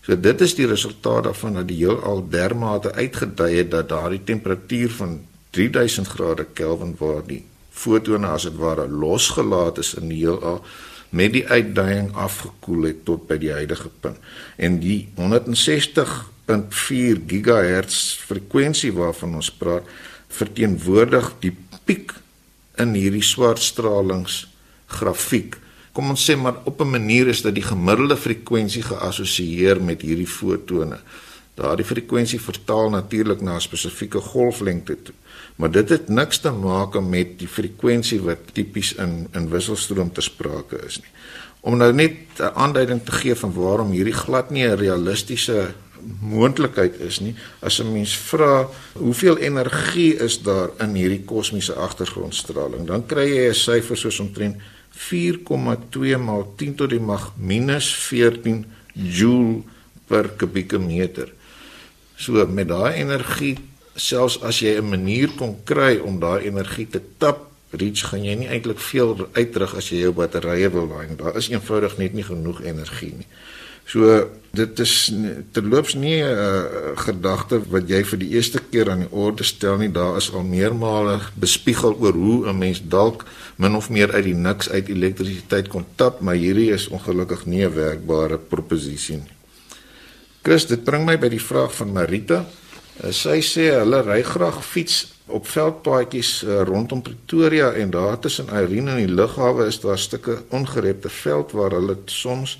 So 0.00 0.20
dit 0.20 0.40
is 0.40 0.54
die 0.54 0.66
resultaat 0.66 1.24
daarvan 1.24 1.54
dat 1.54 1.68
die 1.68 1.76
heelal 1.76 2.28
dermate 2.28 2.92
uitgedei 2.92 3.56
het 3.56 3.70
dat 3.70 3.88
daardie 3.88 4.24
temperatuur 4.24 4.90
van 4.90 5.20
3000 5.56 6.08
grade 6.08 6.46
Kelvin 6.52 6.96
waar 7.00 7.24
die 7.26 7.44
fotone 7.76 8.28
as 8.32 8.46
dit 8.48 8.56
ware 8.60 8.86
losgelaat 8.88 9.80
is 9.82 9.90
in 10.00 10.08
die 10.12 10.22
heelal 10.24 10.62
met 11.16 11.32
die 11.32 11.46
uitdaging 11.48 12.10
afgekoel 12.18 12.82
het 12.90 12.98
tot 13.08 13.22
by 13.28 13.36
die 13.40 13.52
huidige 13.54 13.90
punt. 14.02 14.18
En 14.56 14.78
die 14.82 15.08
160.4 15.16 15.22
GHz 17.30 17.96
frekwensie 18.26 18.92
waarvan 18.96 19.34
ons 19.38 19.50
praat, 19.54 19.84
verteenwoordig 20.36 21.26
die 21.40 21.54
piek 21.86 22.12
in 22.82 22.90
hierdie 22.98 23.24
swartstralingsgrafiek. 23.24 25.56
Kom 25.96 26.10
ons 26.12 26.24
sê 26.28 26.34
maar 26.36 26.56
op 26.68 26.76
'n 26.80 26.90
manier 26.90 27.26
is 27.28 27.42
dat 27.42 27.54
die 27.54 27.64
gemiddelde 27.64 28.16
frekwensie 28.16 28.82
geassosieer 28.82 29.82
met 29.82 30.02
hierdie 30.02 30.26
fotone. 30.26 30.98
Daardie 31.54 31.86
frekwensie 31.86 32.40
vertaal 32.40 32.90
natuurlik 32.90 33.40
na 33.40 33.54
'n 33.54 33.60
spesifieke 33.60 34.20
golflengte 34.20 35.02
toe. 35.02 35.14
Maar 35.56 35.70
dit 35.70 35.88
het 35.88 36.08
niks 36.08 36.38
te 36.38 36.50
maak 36.50 37.00
met 37.00 37.38
die 37.40 37.48
frekwensie 37.48 38.20
wat 38.20 38.52
tipies 38.52 38.94
in 39.00 39.26
in 39.32 39.48
wisselstroom 39.48 40.12
ter 40.12 40.22
sprake 40.22 40.80
is 40.86 41.00
nie. 41.00 41.12
Om 41.60 41.76
nou 41.76 41.92
net 41.92 42.16
'n 42.38 42.52
aanduiding 42.54 43.04
te 43.04 43.12
gee 43.12 43.34
van 43.34 43.52
waarom 43.52 43.90
hierdie 43.90 44.20
glad 44.24 44.50
nie 44.50 44.66
'n 44.66 44.76
realistiese 44.76 45.74
moontlikheid 46.20 47.00
is 47.00 47.20
nie. 47.20 47.34
As 47.60 47.80
'n 47.80 47.92
mens 47.92 48.16
vra 48.16 48.68
hoeveel 48.92 49.36
energie 49.36 50.14
is 50.18 50.42
daar 50.42 50.70
in 50.78 50.94
hierdie 50.94 51.24
kosmiese 51.24 51.74
agtergrondstraling, 51.74 52.86
dan 52.86 53.06
kry 53.06 53.28
jy 53.28 53.48
'n 53.48 53.54
syfer 53.54 53.96
soos 53.96 54.20
omtrent 54.20 54.56
4,2 54.90 56.18
maal 56.18 56.52
10 56.56 56.74
tot 56.74 56.90
die 56.90 57.00
mag 57.00 57.32
minus 57.36 57.94
14 57.94 58.64
joule 58.92 59.62
per 60.06 60.28
kubieke 60.28 60.78
meter. 60.78 61.32
So 62.16 62.46
met 62.46 62.68
daai 62.68 62.94
energie, 62.94 63.58
selfs 63.96 64.40
as 64.42 64.60
jy 64.60 64.76
'n 64.78 64.88
manier 64.88 65.28
kon 65.36 65.56
kry 65.64 65.98
om 65.98 66.20
daai 66.20 66.46
energie 66.46 66.86
te 66.86 67.00
tap, 67.18 67.50
reach 67.70 68.08
gaan 68.08 68.24
jy 68.24 68.34
nie 68.34 68.48
eintlik 68.48 68.78
veel 68.78 69.28
uitdruk 69.32 69.74
as 69.74 69.90
jy 69.90 70.00
jou 70.00 70.12
batterye 70.12 70.70
wil 70.70 70.86
laai. 70.86 71.16
Daar 71.16 71.36
is 71.36 71.48
eenvoudig 71.48 71.98
net 71.98 72.14
nie 72.14 72.24
genoeg 72.24 72.62
energie 72.62 73.14
nie. 73.16 73.26
So 73.86 74.30
dit 74.56 74.80
is 74.82 75.12
terloops 75.52 75.94
nie 75.94 76.18
'n 76.22 76.26
uh, 76.26 76.98
gedagte 76.98 77.60
wat 77.70 77.88
jy 77.88 78.02
vir 78.04 78.18
die 78.18 78.30
eerste 78.34 78.58
keer 78.70 78.90
aan 78.90 79.04
die 79.06 79.12
orde 79.12 79.44
stel 79.44 79.76
nie. 79.76 79.92
Daar 79.92 80.16
is 80.16 80.32
al 80.32 80.42
meermale 80.42 81.20
bespiegel 81.34 81.94
oor 82.00 82.12
hoe 82.12 82.48
'n 82.48 82.58
mens 82.58 82.82
dalk 82.82 83.24
min 83.56 83.74
of 83.74 83.90
meer 83.90 84.12
uit 84.12 84.24
die 84.24 84.34
niks 84.34 84.70
uit 84.70 84.88
elektrisiteit 84.88 85.68
kon 85.68 85.86
tap, 85.94 86.20
maar 86.20 86.34
hierdie 86.34 86.72
is 86.72 86.88
ongelukkig 86.88 87.46
nie 87.46 87.64
'n 87.64 87.74
werkbare 87.74 88.38
proposisie 88.38 89.16
nie. 89.16 89.34
Chris, 90.42 90.66
dit 90.66 90.84
bring 90.84 91.04
my 91.04 91.18
by 91.18 91.28
die 91.28 91.42
vraag 91.42 91.74
van 91.74 91.92
Marita. 91.92 92.44
Uh, 93.04 93.12
sy 93.12 93.42
sê 93.44 93.68
hulle 93.74 94.00
ry 94.06 94.22
graag 94.24 94.62
fiets 94.64 95.02
op 95.26 95.48
veldpaadjies 95.50 96.30
uh, 96.46 96.62
rondom 96.64 97.02
Pretoria 97.02 97.72
en 97.76 97.90
daar 97.90 98.18
tussen 98.18 98.48
Irene 98.48 98.94
en 98.94 99.02
die 99.02 99.16
lughawe 99.18 99.66
is 99.66 99.80
daar 99.82 99.98
stukke 99.98 100.38
ongerepte 100.54 101.10
veld 101.12 101.52
waar 101.52 101.76
hulle 101.76 101.98
soms 102.06 102.56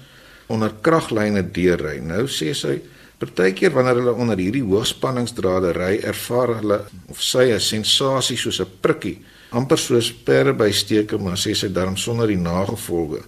onder 0.52 0.74
kraglyne 0.82 1.42
deurry. 1.42 1.98
Nou 2.02 2.26
sê 2.30 2.52
sy 2.54 2.80
partykeer 3.20 3.72
wanneer 3.72 4.02
hulle 4.02 4.12
onder 4.12 4.38
hierdie 4.38 4.64
hoogspanningsdrade 4.66 5.72
ry, 5.76 5.94
ervaar 6.04 6.56
hulle 6.58 6.80
of 7.08 7.22
sy 7.22 7.48
'n 7.54 7.60
sensasie 7.60 8.36
soos 8.36 8.60
'n 8.60 8.68
prikkie, 8.80 9.22
amper 9.50 9.78
soos 9.78 10.12
perde 10.12 10.52
by 10.52 10.70
steke, 10.70 11.18
maar 11.18 11.36
sê 11.36 11.54
sy 11.54 11.68
daarom 11.68 11.96
sonder 11.96 12.26
die 12.28 12.36
nagevolge. 12.36 13.22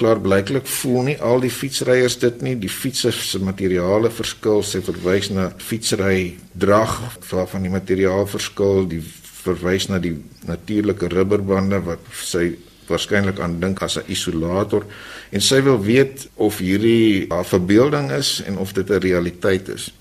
Klaar 0.00 0.20
blyklik 0.20 0.64
voel 0.80 1.02
nie 1.10 1.16
al 1.20 1.42
die 1.44 1.52
fietsryers 1.52 2.14
dit 2.22 2.40
nie. 2.40 2.54
Die 2.56 2.72
fietsers 2.72 3.18
se 3.30 3.38
materiale 3.44 4.08
verskil, 4.08 4.62
sy 4.64 4.80
verwys 4.80 5.28
na 5.28 5.50
fietsry 5.60 6.38
drag 6.56 6.94
waarvan 7.28 7.66
die 7.66 7.72
materiaal 7.74 8.24
verskil, 8.30 8.86
die 8.88 9.02
verwys 9.44 9.90
na 9.90 10.00
die 10.00 10.14
natuurlike 10.48 11.10
rubberbande 11.12 11.82
wat 11.84 12.08
sy 12.16 12.54
waarskynlik 12.88 13.42
aan 13.44 13.58
dink 13.60 13.82
as 13.84 13.98
'n 13.98 14.08
isolator 14.08 14.86
en 15.30 15.40
sy 15.40 15.60
wil 15.62 15.78
weet 15.84 16.28
of 16.34 16.58
hierdie 16.58 17.26
haar 17.28 17.44
verbeelding 17.44 18.10
is 18.10 18.42
en 18.46 18.58
of 18.58 18.72
dit 18.72 18.90
'n 18.90 19.04
realiteit 19.04 19.68
is. 19.68 19.92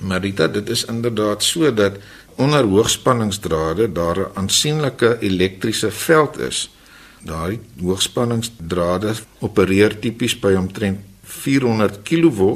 Marita, 0.00 0.48
dit 0.48 0.68
is 0.68 0.84
inderdaad 0.84 1.42
so 1.42 1.74
dat 1.74 1.96
onder 2.36 2.64
hoogspanningsdrade 2.64 3.92
daar 3.92 4.18
'n 4.18 4.30
aansienlike 4.34 5.18
elektriese 5.20 5.90
veld 5.90 6.38
is. 6.38 6.70
Daardie 7.24 7.60
hoogspanningsdrade 7.80 9.14
opereer 9.40 9.96
tipies 10.00 10.36
by 10.40 10.54
omtrent 10.58 11.00
400 11.24 12.02
kV 12.04 12.52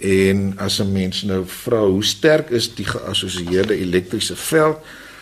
en 0.00 0.54
as 0.58 0.80
'n 0.80 0.92
mens 0.92 1.22
nou 1.22 1.44
vra 1.46 1.80
hoe 1.84 2.04
sterk 2.04 2.50
is 2.50 2.74
die 2.74 2.86
geassosieerde 2.86 3.74
elektriese 3.76 4.36
veld, 4.36 4.78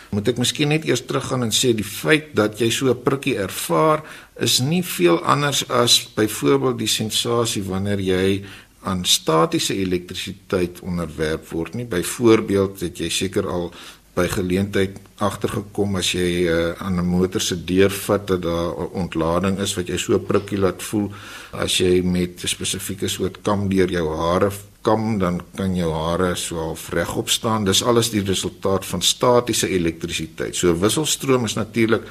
moet 0.09 0.27
ek 0.27 0.37
miskien 0.37 0.71
net 0.71 0.85
eers 0.85 1.05
teruggaan 1.05 1.43
en 1.43 1.51
sê 1.53 1.73
die 1.75 1.85
feit 1.85 2.33
dat 2.35 2.59
jy 2.59 2.69
so 2.69 2.89
'n 2.89 3.03
prikkie 3.03 3.37
ervaar 3.37 4.03
is 4.39 4.59
nie 4.59 4.83
veel 4.83 5.19
anders 5.23 5.67
as 5.69 6.09
byvoorbeeld 6.15 6.77
die 6.77 6.87
sensasie 6.87 7.63
wanneer 7.63 7.99
jy 7.99 8.43
aan 8.81 9.05
statiese 9.05 9.75
elektrisiteit 9.75 10.79
onderwerp 10.79 11.49
word 11.49 11.73
nie. 11.73 11.85
Byvoorbeeld 11.85 12.79
het 12.79 12.97
jy 12.97 13.09
seker 13.09 13.47
al 13.47 13.73
by 14.15 14.27
geleentheid 14.27 14.97
agtergekom 15.19 15.95
as 15.99 16.13
jy 16.13 16.47
uh, 16.47 16.71
aan 16.79 16.99
'n 16.99 17.05
motor 17.05 17.41
se 17.41 17.55
deur 17.55 17.91
vat 17.91 18.27
dat 18.27 18.41
daar 18.41 18.71
'n 18.71 18.93
ontlading 19.03 19.59
is 19.59 19.75
wat 19.75 19.87
jy 19.87 19.97
so 19.97 20.19
prikkie 20.19 20.57
laat 20.57 20.81
voel 20.83 21.11
as 21.51 21.77
jy 21.77 22.01
met 22.01 22.43
'n 22.43 22.47
spesifieke 22.47 23.07
soort 23.07 23.41
kam 23.41 23.69
deur 23.69 23.89
jou 23.89 24.07
hare 24.17 24.51
kam 24.81 25.19
dan 25.19 25.41
kan 25.55 25.75
jou 25.75 25.91
hare 25.93 26.35
so 26.35 26.55
half 26.55 26.89
regop 26.89 27.29
staan 27.29 27.65
dis 27.65 27.83
alles 27.83 28.09
die 28.09 28.23
resultaat 28.23 28.85
van 28.85 29.01
statiese 29.01 29.67
elektrisiteit 29.67 30.55
so 30.55 30.79
wisselstroom 30.79 31.45
is 31.45 31.55
natuurlik 31.55 32.03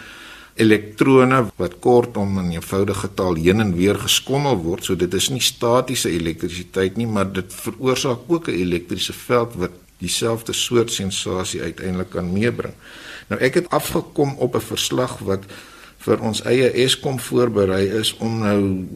elektrone 0.58 1.42
wat 1.60 1.78
kortom 1.84 2.38
in 2.42 2.50
eenvoudige 2.56 3.10
taal 3.18 3.38
heen 3.38 3.62
en 3.62 3.74
weer 3.76 3.98
geskommel 3.98 4.58
word. 4.62 4.84
So 4.84 4.98
dit 4.98 5.14
is 5.14 5.30
nie 5.30 5.42
statiese 5.44 6.10
elektrisiteit 6.10 6.98
nie, 6.98 7.06
maar 7.06 7.30
dit 7.32 7.54
veroorsaak 7.64 8.26
ook 8.26 8.48
'n 8.48 8.58
elektriese 8.64 9.12
veld 9.12 9.54
wat 9.54 9.70
dieselfde 9.98 10.52
soort 10.52 10.92
sensasie 10.92 11.62
uiteindelik 11.62 12.10
kan 12.10 12.32
meebring. 12.32 12.74
Nou 13.28 13.40
ek 13.40 13.54
het 13.54 13.70
afgekom 13.70 14.36
op 14.38 14.54
'n 14.54 14.60
verslag 14.60 15.18
wat 15.18 15.44
vir 15.98 16.20
ons 16.20 16.42
eie 16.42 16.70
Eskom 16.70 17.18
voorberei 17.20 17.86
is 17.98 18.14
om 18.16 18.38
nou 18.38 18.86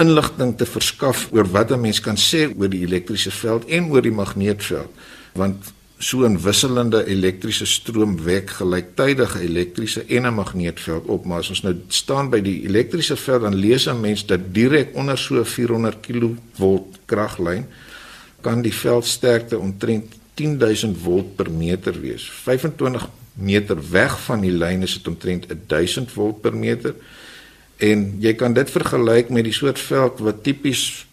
inligting 0.00 0.56
te 0.56 0.66
verskaf 0.68 1.28
oor 1.32 1.48
wat 1.52 1.70
'n 1.70 1.80
mens 1.80 2.00
kan 2.00 2.16
sê 2.16 2.48
oor 2.58 2.68
die 2.68 2.84
elektriese 2.84 3.30
veld 3.30 3.64
en 3.64 3.90
oor 3.90 4.02
die 4.02 4.12
magneetveld 4.12 4.90
want 5.32 5.72
so 5.98 6.26
'n 6.26 6.42
wisselende 6.42 7.06
elektriese 7.06 7.66
stroom 7.66 8.22
wek 8.24 8.50
gelyktydige 8.50 9.40
elektriese 9.40 10.04
en 10.04 10.26
'n 10.26 10.34
magneetveld 10.34 11.04
op 11.06 11.24
maar 11.24 11.38
as 11.38 11.48
ons 11.48 11.62
nou 11.62 11.74
staan 11.88 12.30
by 12.30 12.40
die 12.40 12.64
elektriese 12.64 13.16
veld 13.16 13.42
dan 13.42 13.54
lees 13.54 13.86
'n 13.86 14.00
mens 14.00 14.26
dat 14.26 14.54
direk 14.54 14.88
onder 14.94 15.18
so 15.18 15.44
400 15.44 15.96
kV 16.00 16.80
kraglyn 17.04 17.66
kan 18.40 18.62
die 18.62 18.74
veldsterkte 18.74 19.58
omtrent 19.58 20.14
10000 20.36 20.98
volt 21.02 21.34
per 21.36 21.50
meter 21.50 21.96
wees 22.00 22.28
25 22.44 23.08
meter 23.36 23.80
weg 23.90 24.16
van 24.26 24.44
die 24.44 24.52
lyn 24.52 24.84
is 24.86 24.96
dit 24.98 25.08
omtrent 25.08 25.48
1000 25.48 26.12
volt 26.12 26.40
per 26.44 26.56
meter 26.56 26.94
en 27.76 28.06
jy 28.20 28.32
kan 28.40 28.54
dit 28.56 28.70
vergelyk 28.72 29.32
met 29.32 29.44
die 29.44 29.56
soort 29.56 29.80
veld 29.80 30.22
wat 30.24 30.42
tipies 30.46 31.06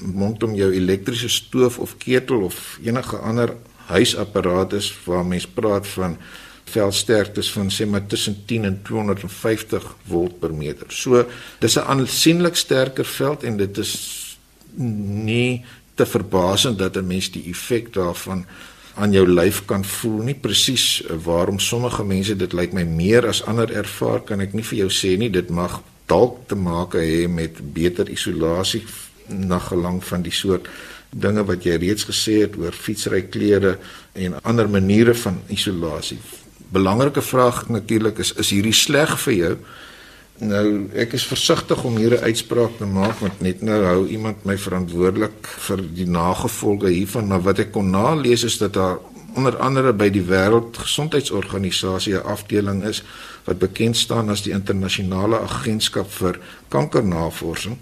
rondom 0.00 0.54
jou 0.56 0.70
elektriese 0.74 1.28
stoof 1.28 1.78
of 1.78 1.96
ketel 2.02 2.46
of 2.48 2.78
enige 2.82 3.16
ander 3.16 3.54
huisapparaat 3.90 4.72
is 4.78 4.90
waar 5.04 5.26
mens 5.26 5.46
praat 5.46 5.86
van 5.96 6.16
veldsterktes 6.70 7.50
van 7.52 7.70
sê 7.74 7.86
maar 7.86 8.06
tussen 8.06 8.36
10 8.46 8.64
en 8.64 8.80
250 8.86 9.86
volt 10.06 10.38
per 10.38 10.54
meter. 10.54 10.86
So 10.88 11.26
dis 11.58 11.76
'n 11.76 11.86
aansienlik 11.86 12.56
sterker 12.56 13.04
veld 13.04 13.42
en 13.42 13.56
dit 13.56 13.78
is 13.78 13.92
nie 14.76 15.64
te 16.00 16.08
verbasend 16.08 16.78
dat 16.78 16.96
'n 16.96 17.06
mens 17.06 17.30
die 17.30 17.44
effek 17.52 17.92
daarvan 17.92 18.44
aan 18.94 19.12
jou 19.12 19.26
lyf 19.28 19.64
kan 19.64 19.84
voel 19.84 20.22
nie 20.22 20.34
presies 20.34 21.02
waarom 21.24 21.58
sommige 21.58 22.04
mense 22.04 22.36
dit 22.36 22.52
lyk 22.52 22.72
my 22.72 22.84
meer 22.84 23.26
as 23.26 23.44
ander 23.44 23.70
ervaar 23.72 24.20
kan 24.20 24.40
ek 24.40 24.52
nie 24.52 24.64
vir 24.64 24.78
jou 24.78 24.90
sê 24.90 25.16
nie 25.18 25.30
dit 25.30 25.50
mag 25.50 25.80
dalk 26.06 26.48
te 26.48 26.54
maak 26.54 26.94
hê 26.94 27.28
met 27.28 27.60
beter 27.72 28.08
isolasie 28.08 28.82
na 29.28 29.58
gelang 29.58 30.04
van 30.04 30.22
die 30.22 30.34
soort 30.34 30.66
dinge 31.10 31.44
wat 31.46 31.64
jy 31.66 31.76
reeds 31.82 32.06
gesê 32.06 32.40
het 32.44 32.56
oor 32.58 32.72
fietsry 32.72 33.22
klere 33.30 33.78
en 34.12 34.36
ander 34.42 34.68
maniere 34.70 35.14
van 35.14 35.40
isolasie. 35.48 36.18
Belangrike 36.70 37.22
vraag 37.22 37.68
natuurlik 37.68 38.18
is 38.18 38.32
is 38.38 38.50
hierdie 38.54 38.74
sleg 38.74 39.16
vir 39.24 39.34
jou? 39.34 39.54
Nou 40.40 40.88
ek 40.96 41.12
is 41.18 41.26
versigtig 41.28 41.82
om 41.84 41.96
hier 42.00 42.16
'n 42.16 42.24
uitspraak 42.24 42.78
te 42.78 42.86
maak 42.86 43.18
want 43.20 43.40
net 43.40 43.62
nou 43.62 43.84
hou 43.84 44.06
iemand 44.08 44.44
my 44.44 44.56
verantwoordelik 44.58 45.46
vir 45.46 45.82
die 45.94 46.08
nagevolge 46.08 46.88
hiervan, 46.88 47.26
maar 47.26 47.42
wat 47.42 47.58
ek 47.58 47.72
kon 47.72 47.90
nalees 47.90 48.44
is 48.44 48.58
dat 48.58 48.72
daar 48.72 48.98
onder 49.34 49.56
andere 49.56 49.92
by 49.92 50.08
die 50.10 50.24
Wêreldgesondheidsorganisasie 50.24 52.14
'n 52.14 52.24
afdeling 52.24 52.84
is 52.84 53.02
wat 53.44 53.58
bekend 53.58 53.96
staan 53.96 54.28
as 54.28 54.42
die 54.42 54.52
internasionale 54.52 55.38
agentskap 55.38 56.10
vir 56.10 56.38
kankernavorsing. 56.68 57.76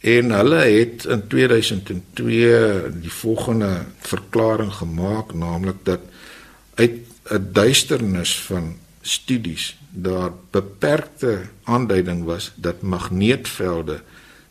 En 0.00 0.30
hulle 0.30 0.56
het 0.56 1.04
in 1.04 1.26
2002 1.26 2.82
die 3.00 3.12
volgende 3.12 3.84
verklaring 4.00 4.72
gemaak, 4.72 5.34
naamlik 5.34 5.76
dat 5.82 6.00
uit 6.74 6.96
'n 7.30 7.48
duisternis 7.52 8.40
van 8.40 8.76
studies 9.00 9.76
daar 9.90 10.32
beperkte 10.50 11.48
aanduiding 11.64 12.24
was 12.24 12.52
dat 12.54 12.82
magneetvelde 12.82 14.02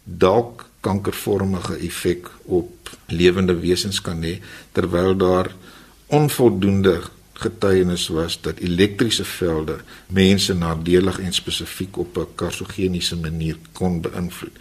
dalk 0.03 0.65
kankervormige 0.79 1.75
effek 1.75 2.29
op 2.43 2.89
lewende 3.07 3.59
wesens 3.59 4.01
kan 4.01 4.21
hê 4.23 4.37
terwyl 4.71 5.17
daar 5.17 5.51
onvoldoende 6.05 7.01
getuienis 7.37 8.07
was 8.07 8.41
dat 8.41 8.57
elektriese 8.57 9.25
velde 9.25 9.77
mense 10.07 10.53
nadelig 10.53 11.19
en 11.19 11.33
spesifiek 11.33 11.97
op 11.97 12.17
'n 12.17 12.35
karsogeniese 12.35 13.15
manier 13.15 13.57
kon 13.71 14.01
beïnvloed. 14.01 14.57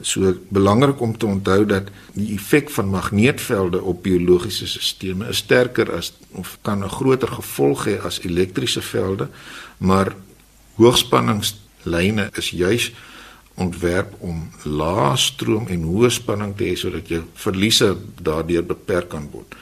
So 0.00 0.34
belangrik 0.48 1.00
om 1.00 1.16
te 1.18 1.26
onthou 1.26 1.64
dat 1.66 1.88
die 2.12 2.34
effek 2.34 2.70
van 2.70 2.88
magneetvelde 2.92 3.82
op 3.82 4.02
biologiese 4.02 4.66
stelsels 4.68 5.28
is 5.28 5.36
sterker 5.36 5.92
as 5.92 6.12
of 6.32 6.58
kan 6.62 6.84
'n 6.84 6.88
groter 6.88 7.28
gevolg 7.28 7.86
hê 7.86 8.00
as 8.02 8.20
elektriese 8.20 8.82
velde, 8.82 9.28
maar 9.78 10.14
hoogspanningslyne 10.74 12.30
is 12.32 12.50
juis 12.50 12.92
ontwerp 13.54 14.14
om 14.18 14.50
lae 14.62 15.16
stroom 15.16 15.66
en 15.66 15.82
hoë 15.82 16.10
spanning 16.10 16.56
te 16.56 16.64
hê 16.64 16.76
sodat 16.76 17.08
jou 17.08 17.22
verliese 17.34 17.96
daardeur 18.22 18.64
beperk 18.66 19.08
kan 19.08 19.28
word. 19.32 19.54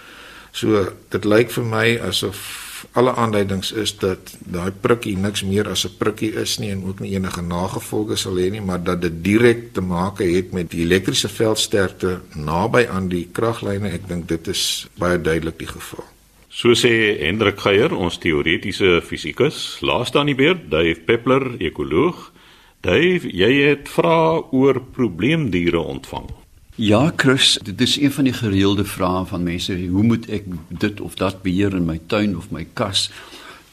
So 0.53 0.93
dit 1.09 1.25
lyk 1.25 1.51
vir 1.51 1.65
my 1.65 1.99
asof 1.99 2.64
alle 2.93 3.15
aanduidings 3.15 3.73
is 3.73 3.93
dat 3.99 4.37
daai 4.39 4.71
prikkie 4.71 5.17
niks 5.17 5.43
meer 5.43 5.69
as 5.69 5.85
'n 5.85 5.97
prikkie 5.99 6.33
is 6.43 6.59
nie 6.59 6.71
en 6.71 6.85
ook 6.85 7.01
nie 7.01 7.15
enige 7.15 7.43
nagevolge 7.43 8.17
sal 8.17 8.37
hê 8.37 8.51
nie, 8.51 8.61
maar 8.61 8.83
dat 8.83 9.01
dit 9.03 9.25
direk 9.25 9.73
te 9.73 9.81
maak 9.81 10.19
het 10.19 10.53
met 10.53 10.71
die 10.71 10.83
elektriese 10.85 11.29
veldsterkte 11.29 12.21
naby 12.35 12.87
aan 12.91 13.09
die 13.09 13.29
kraglyne. 13.33 13.91
Ek 13.91 14.09
dink 14.09 14.29
dit 14.29 14.49
is 14.49 14.87
baie 14.99 15.21
duidelik 15.21 15.59
die 15.59 15.69
geval. 15.69 16.05
So 16.49 16.69
sê 16.75 17.19
Hendrik 17.19 17.59
Geier, 17.59 17.91
ons 17.97 18.19
teoretiese 18.19 19.01
fisikus, 19.03 19.81
laaste 19.81 20.19
aan 20.19 20.27
die 20.27 20.39
beurt, 20.39 20.71
Dave 20.71 21.01
Peppler, 21.01 21.57
ekoloog. 21.59 22.33
Dave, 22.81 23.27
jy 23.27 23.69
het 23.69 23.89
vra 23.89 24.39
oor 24.53 24.81
probleemdiere 24.95 25.81
ontvang. 25.81 26.44
Ja, 26.77 27.13
Chris, 27.17 27.59
dit 27.63 27.81
is 27.81 28.01
een 28.01 28.13
van 28.13 28.25
die 28.25 28.33
gereelde 28.33 28.85
vrae 28.85 29.25
van 29.25 29.43
mense, 29.43 29.87
hoe 29.87 30.03
moet 30.03 30.27
ek 30.27 30.49
dit 30.69 31.01
of 31.01 31.15
dat 31.15 31.43
beheer 31.43 31.75
in 31.75 31.85
my 31.87 32.01
tuin 32.07 32.37
of 32.37 32.51
my 32.51 32.67
kas? 32.73 33.11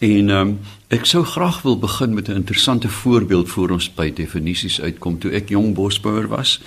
En 0.01 0.29
ehm 0.29 0.47
um, 0.47 0.59
ek 0.91 1.05
sou 1.09 1.23
graag 1.25 1.61
wil 1.61 1.79
begin 1.79 2.13
met 2.13 2.27
'n 2.27 2.35
interessante 2.35 2.89
voorbeeld 2.89 3.49
voor 3.49 3.69
ons 3.69 3.93
by 3.93 4.13
definisies 4.13 4.81
uitkom. 4.81 5.19
Toe 5.19 5.31
ek 5.31 5.49
jong 5.49 5.73
bosbouer 5.73 6.27
was, 6.27 6.61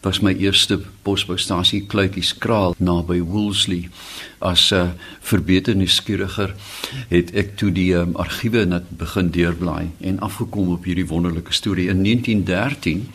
was 0.00 0.20
my 0.20 0.34
eerste 0.34 0.80
bosboustasie 1.02 1.86
Kluitjies 1.86 2.38
Kraal 2.38 2.74
naby 2.78 3.20
Woolsley. 3.20 3.88
As 4.38 4.70
'n 4.70 4.74
uh, 4.74 4.88
verbeterde 5.20 5.78
nuuskieriger 5.78 6.54
het 7.08 7.34
ek 7.34 7.56
toe 7.56 7.72
die 7.72 7.94
um, 7.94 8.16
argiewe 8.16 8.64
net 8.64 8.90
begin 8.90 9.30
deurblaai 9.30 9.90
en 10.00 10.20
afgekom 10.20 10.68
op 10.68 10.84
hierdie 10.84 11.06
wonderlike 11.06 11.52
storie 11.52 11.88
in 11.88 12.02
1913 12.02 13.08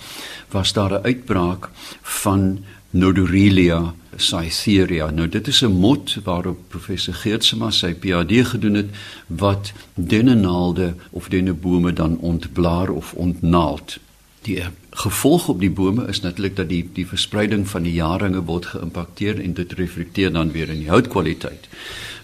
was 0.51 0.73
daar 0.73 0.91
'n 0.91 1.03
uitbraak 1.03 1.69
van 2.01 2.63
Nodorelia 2.89 3.93
cytheria. 4.15 5.09
Nou 5.09 5.29
dit 5.29 5.47
is 5.47 5.61
'n 5.61 5.71
mot 5.71 6.17
waarop 6.23 6.57
professor 6.67 7.13
Geertsma 7.13 7.71
sy 7.71 7.93
PhD 7.93 8.47
gedoen 8.47 8.73
het 8.73 8.89
wat 9.27 9.73
dennenaalde 9.93 10.95
of 11.09 11.27
dennebome 11.27 11.93
dan 11.93 12.17
ontblaar 12.17 12.89
of 12.89 13.13
ontnaald. 13.13 13.97
Die 14.41 14.63
gevolg 14.89 15.47
op 15.47 15.59
die 15.59 15.71
bome 15.71 16.07
is 16.07 16.21
natuurlik 16.21 16.55
dat 16.55 16.69
die 16.69 16.89
die 16.93 17.07
verspreiding 17.07 17.67
van 17.67 17.83
die 17.83 17.93
jaringe 17.93 18.43
word 18.43 18.65
geïmpakteer 18.65 19.41
en 19.41 19.53
dit 19.53 19.71
reflekteer 19.73 20.31
dan 20.31 20.51
weer 20.51 20.69
in 20.69 20.79
die 20.79 20.89
houtkwaliteit. 20.89 21.67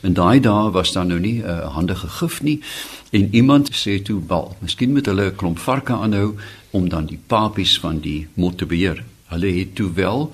En 0.01 0.13
daai 0.13 0.39
dae 0.39 0.71
was 0.71 0.91
daar 0.91 1.05
nou 1.05 1.19
nie 1.19 1.41
'n 1.41 1.45
uh, 1.45 1.73
handige 1.73 2.07
gif 2.07 2.41
nie 2.41 2.62
en 3.10 3.27
iemand 3.36 3.71
sê 3.75 4.01
toe 4.01 4.19
bal, 4.19 4.55
miskien 4.60 4.91
moet 4.91 5.05
hulle 5.05 5.25
'n 5.25 5.36
klomp 5.36 5.60
varke 5.60 5.93
aanhou 5.93 6.36
om 6.71 6.89
dan 6.89 7.05
die 7.05 7.19
papies 7.27 7.79
van 7.79 7.99
die 7.99 8.27
mot 8.34 8.57
te 8.57 8.65
beheer. 8.65 9.03
Hulle 9.31 9.51
het 9.60 9.75
toe 9.75 9.91
wel, 9.93 10.31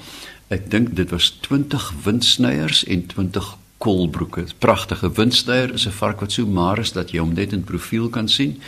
ek 0.54 0.70
dink 0.72 0.96
dit 0.96 1.10
was 1.10 1.30
20 1.42 1.92
windsnyers 2.04 2.84
en 2.86 3.06
20 3.06 3.58
kolbroeke. 3.78 4.46
Pragtige 4.58 5.12
windsnyer 5.12 5.74
is 5.74 5.86
'n 5.86 5.92
vark 5.92 6.20
wat 6.20 6.32
so 6.32 6.46
maar 6.46 6.80
is 6.80 6.92
dat 6.92 7.12
jy 7.12 7.20
hom 7.20 7.34
net 7.34 7.54
in 7.54 7.64
profiel 7.64 8.10
kan 8.10 8.30
sien. 8.30 8.62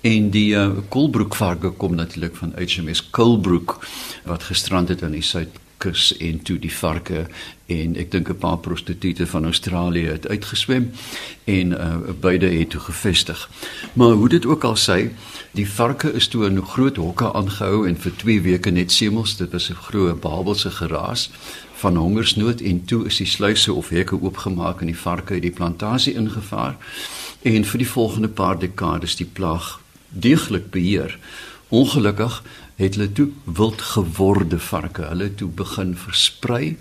En 0.00 0.30
die 0.30 0.54
uh, 0.54 0.70
kolbroekvarke 0.88 1.70
kom 1.70 1.94
natuurlik 1.94 2.36
van 2.36 2.52
HMS 2.56 3.10
Kolbroek 3.10 3.86
wat 4.24 4.42
gestrand 4.42 4.88
het 4.88 5.02
aan 5.02 5.10
die 5.10 5.22
suid 5.22 5.48
kus 5.78 6.16
en 6.16 6.42
toe 6.42 6.58
die 6.58 6.72
varke 6.72 7.26
en 7.66 7.96
ek 7.96 8.10
dink 8.10 8.28
'n 8.28 8.38
paar 8.38 8.58
prostituie 8.58 9.26
van 9.26 9.44
Australië 9.44 10.06
het 10.06 10.28
uitgeswem 10.28 10.90
en 11.44 11.72
uh, 11.72 11.96
beide 12.20 12.46
het 12.46 12.70
toe 12.70 12.80
gevestig. 12.80 13.50
Maar 13.92 14.12
hoe 14.12 14.28
dit 14.28 14.46
ook 14.46 14.64
al 14.64 14.76
sê, 14.76 15.10
die 15.50 15.68
varke 15.68 16.12
is 16.12 16.28
toe 16.28 16.46
in 16.46 16.62
groot 16.62 16.96
hokke 16.96 17.32
aangehou 17.32 17.88
en 17.88 17.96
vir 17.96 18.16
2 18.16 18.40
weke 18.40 18.70
net 18.70 18.92
semels, 18.92 19.36
dit 19.36 19.52
was 19.52 19.70
'n 19.70 19.74
groot 19.74 20.20
Babelse 20.20 20.70
geraas 20.70 21.30
van 21.76 21.96
hongersnood 21.96 22.60
en 22.60 22.84
toe 22.84 23.06
is 23.06 23.16
die 23.16 23.26
sluise 23.26 23.72
of 23.72 23.88
hekke 23.88 24.22
oopgemaak 24.22 24.80
en 24.80 24.86
die 24.86 24.98
varke 24.98 25.34
het 25.34 25.42
die 25.42 25.50
plantasie 25.50 26.14
ingevaar 26.14 26.76
en 27.42 27.64
vir 27.64 27.78
die 27.78 27.88
volgende 27.88 28.28
paar 28.28 28.58
dekades 28.58 29.16
die 29.16 29.28
plaag 29.32 29.80
deeglik 30.08 30.70
beheer. 30.70 31.18
Ongelukkig 31.68 32.42
het 32.76 32.94
hulle 32.94 33.12
toe 33.12 33.28
wild 33.44 33.82
geworde 33.82 34.58
varke. 34.58 35.08
Hulle 35.08 35.34
toe 35.34 35.48
begin 35.48 35.96
versprei 35.96 36.76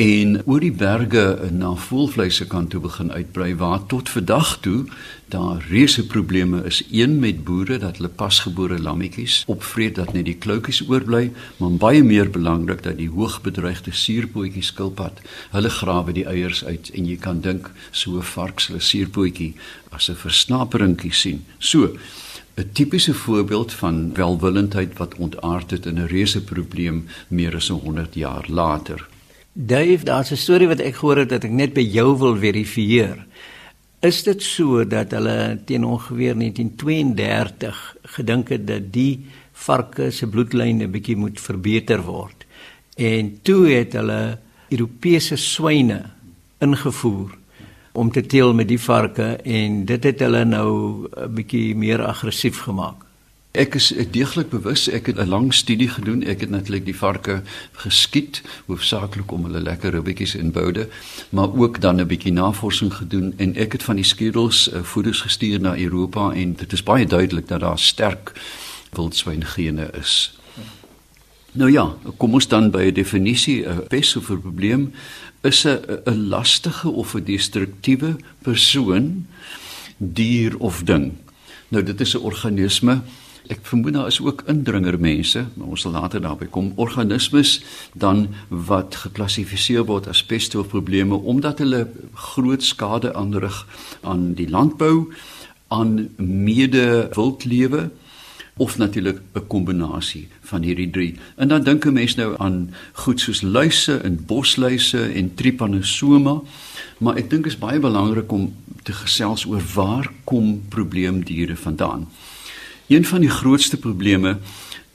en 0.00 0.38
oor 0.48 0.62
die 0.64 0.72
berge 0.72 1.50
na 1.52 1.74
voelvleise 1.76 2.46
kan 2.48 2.64
toe 2.72 2.80
begin 2.80 3.10
uitbrei 3.12 3.50
waar 3.60 3.82
tot 3.86 4.08
vandag 4.08 4.54
toe 4.64 4.86
daar 5.28 5.60
reuse 5.68 6.06
probleme 6.06 6.62
is 6.64 6.80
een 6.90 7.18
met 7.20 7.44
boere 7.44 7.76
dat 7.78 8.00
hulle 8.00 8.08
pasgebore 8.08 8.78
lammetjies 8.80 9.42
opvreet 9.52 9.94
dat 10.00 10.12
net 10.16 10.24
die 10.24 10.38
kloutjies 10.46 10.80
oorbly 10.88 11.30
maar 11.58 11.76
baie 11.84 12.02
meer 12.02 12.30
belangrik 12.30 12.82
dat 12.82 12.96
die 12.96 13.10
hoogbedreigde 13.12 13.92
suurpootjie 13.92 14.64
skilpad 14.64 15.20
hulle 15.52 15.70
grawe 15.70 16.16
die 16.16 16.26
eiers 16.26 16.64
uit 16.64 16.90
en 16.96 17.06
jy 17.12 17.16
kan 17.20 17.44
dink 17.44 17.70
so 17.90 18.16
'n 18.16 18.30
vark 18.34 18.60
se 18.60 18.80
suurpootjie 18.80 19.54
as 19.90 20.08
'n 20.08 20.16
versnaperingkie 20.16 21.12
sien 21.12 21.44
so 21.58 21.92
'n 22.56 22.68
tipiese 22.72 23.14
voorbeeld 23.14 23.72
van 23.72 24.14
welwillendheid 24.14 24.98
wat 24.98 25.14
ontaard 25.14 25.70
het 25.70 25.86
in 25.86 25.98
'n 25.98 26.06
reuse 26.06 26.44
probleem 26.44 27.06
meer 27.28 27.54
as 27.54 27.68
100 27.68 28.14
jaar 28.14 28.44
later 28.48 29.08
Dave, 29.54 30.04
daar's 30.04 30.30
'n 30.30 30.36
storie 30.36 30.68
wat 30.68 30.80
ek 30.80 30.94
gehoor 30.94 31.16
het 31.16 31.28
dat 31.28 31.44
ek 31.44 31.50
net 31.50 31.72
by 31.72 31.80
jou 31.80 32.18
wil 32.18 32.36
verifieer. 32.36 33.26
Is 34.00 34.22
dit 34.22 34.42
so 34.42 34.86
dat 34.86 35.10
hulle 35.10 35.60
teen 35.64 35.84
ongeveer 35.84 36.34
1932 36.36 37.96
gedink 38.02 38.48
het 38.48 38.66
dat 38.66 38.92
die 38.92 39.26
varke 39.52 40.10
se 40.10 40.26
bloedlyne 40.26 40.88
bietjie 40.88 41.16
moet 41.16 41.40
verbeter 41.40 42.02
word? 42.02 42.46
En 42.96 43.38
toe 43.42 43.68
het 43.68 43.92
hulle 43.92 44.38
Europese 44.68 45.36
swyne 45.36 46.02
ingevoer 46.58 47.36
om 47.92 48.10
te 48.10 48.26
teel 48.26 48.54
met 48.54 48.68
die 48.68 48.80
varke 48.80 49.36
en 49.44 49.84
dit 49.84 50.04
het 50.04 50.20
hulle 50.20 50.44
nou 50.44 51.08
'n 51.16 51.34
bietjie 51.34 51.76
meer 51.76 52.04
aggressief 52.04 52.58
gemaak. 52.58 53.04
Ek 53.52 53.74
is 53.74 53.90
deeglik 54.10 54.48
bewus, 54.48 54.88
ek 54.88 55.06
het 55.06 55.18
'n 55.20 55.28
lang 55.28 55.54
studie 55.54 55.88
gedoen. 55.88 56.22
Ek 56.22 56.40
het 56.40 56.50
natuurlik 56.50 56.84
die 56.84 56.96
varke 56.96 57.42
geskiet, 57.72 58.42
hoofsaaklik 58.66 59.32
om 59.32 59.44
hulle 59.44 59.60
lekker 59.60 59.90
ribbetjies 59.90 60.34
in 60.34 60.50
boude, 60.52 60.88
maar 61.30 61.52
ook 61.52 61.80
dan 61.80 62.00
'n 62.00 62.06
bietjie 62.06 62.32
navorsing 62.32 62.94
gedoen 62.94 63.34
en 63.36 63.54
ek 63.56 63.72
het 63.72 63.82
van 63.82 63.96
die 63.96 64.04
skedels 64.04 64.72
uh, 64.72 64.82
voeders 64.82 65.20
gestuur 65.20 65.60
na 65.60 65.76
Europa 65.76 66.32
en 66.32 66.54
dit 66.54 66.72
is 66.72 66.82
baie 66.82 67.06
duidelik 67.06 67.48
dat 67.48 67.60
daar 67.60 67.78
sterk 67.78 68.32
wildswyngene 68.90 69.90
is. 70.00 70.40
Nou 71.52 71.68
ja, 71.68 71.84
kom 72.16 72.32
ons 72.38 72.48
dan 72.48 72.70
by 72.72 72.88
'n 72.88 72.94
definisie, 72.94 73.66
'n 73.68 73.86
pes 73.88 74.16
of 74.16 74.30
'n 74.30 74.40
probleem 74.40 74.92
is 75.42 75.66
'n 75.66 75.78
'n 76.06 76.28
lastige 76.28 76.88
of 76.88 77.14
'n 77.14 77.24
destruktiewe 77.24 78.16
persoon, 78.42 79.26
dier 79.98 80.58
of 80.58 80.82
ding. 80.82 81.12
Nou 81.68 81.82
dit 81.82 82.00
is 82.00 82.14
'n 82.14 82.22
organisme 82.22 83.02
Ek 83.50 83.58
vermoed 83.66 83.92
daar 83.92 84.06
is 84.06 84.20
ook 84.20 84.44
indringermense, 84.46 85.44
maar 85.54 85.66
ons 85.66 85.80
sal 85.80 85.90
later 85.90 86.20
daarby 86.20 86.46
kom. 86.46 86.72
Organismes 86.74 87.62
dan 87.92 88.28
wat 88.48 88.94
geklassifiseer 88.94 89.84
word 89.84 90.06
as 90.08 90.22
peststofprobleme 90.24 91.14
omdat 91.14 91.58
hulle 91.58 91.88
groot 92.14 92.62
skade 92.62 93.14
aanrig 93.14 93.66
aan 94.00 94.34
die 94.38 94.48
landbou, 94.50 95.12
aan 95.68 96.08
mede-wildlewe 96.16 97.90
of 98.56 98.78
natuurlik 98.78 99.20
'n 99.32 99.46
kombinasie 99.46 100.28
van 100.40 100.62
hierdie 100.62 100.90
drie. 100.90 101.14
En 101.36 101.48
dan 101.48 101.62
dink 101.62 101.84
'n 101.84 101.92
mens 101.92 102.14
nou 102.14 102.34
aan 102.38 102.74
goed 102.92 103.20
soos 103.20 103.40
luise 103.40 103.96
en 103.96 104.24
bosluise 104.26 105.12
en 105.12 105.34
Trypanosoma, 105.34 106.40
maar 106.98 107.16
ek 107.16 107.30
dink 107.30 107.44
dit 107.44 107.52
is 107.52 107.58
baie 107.58 107.78
belangrik 107.78 108.32
om 108.32 108.54
te 108.82 108.92
gesels 108.92 109.46
oor 109.46 109.62
waar 109.74 110.12
kom 110.24 110.62
probleemdiere 110.68 111.56
vandaan. 111.56 112.08
Een 112.86 113.04
van 113.04 113.20
die 113.20 113.30
grootste 113.30 113.76
probleme 113.76 114.38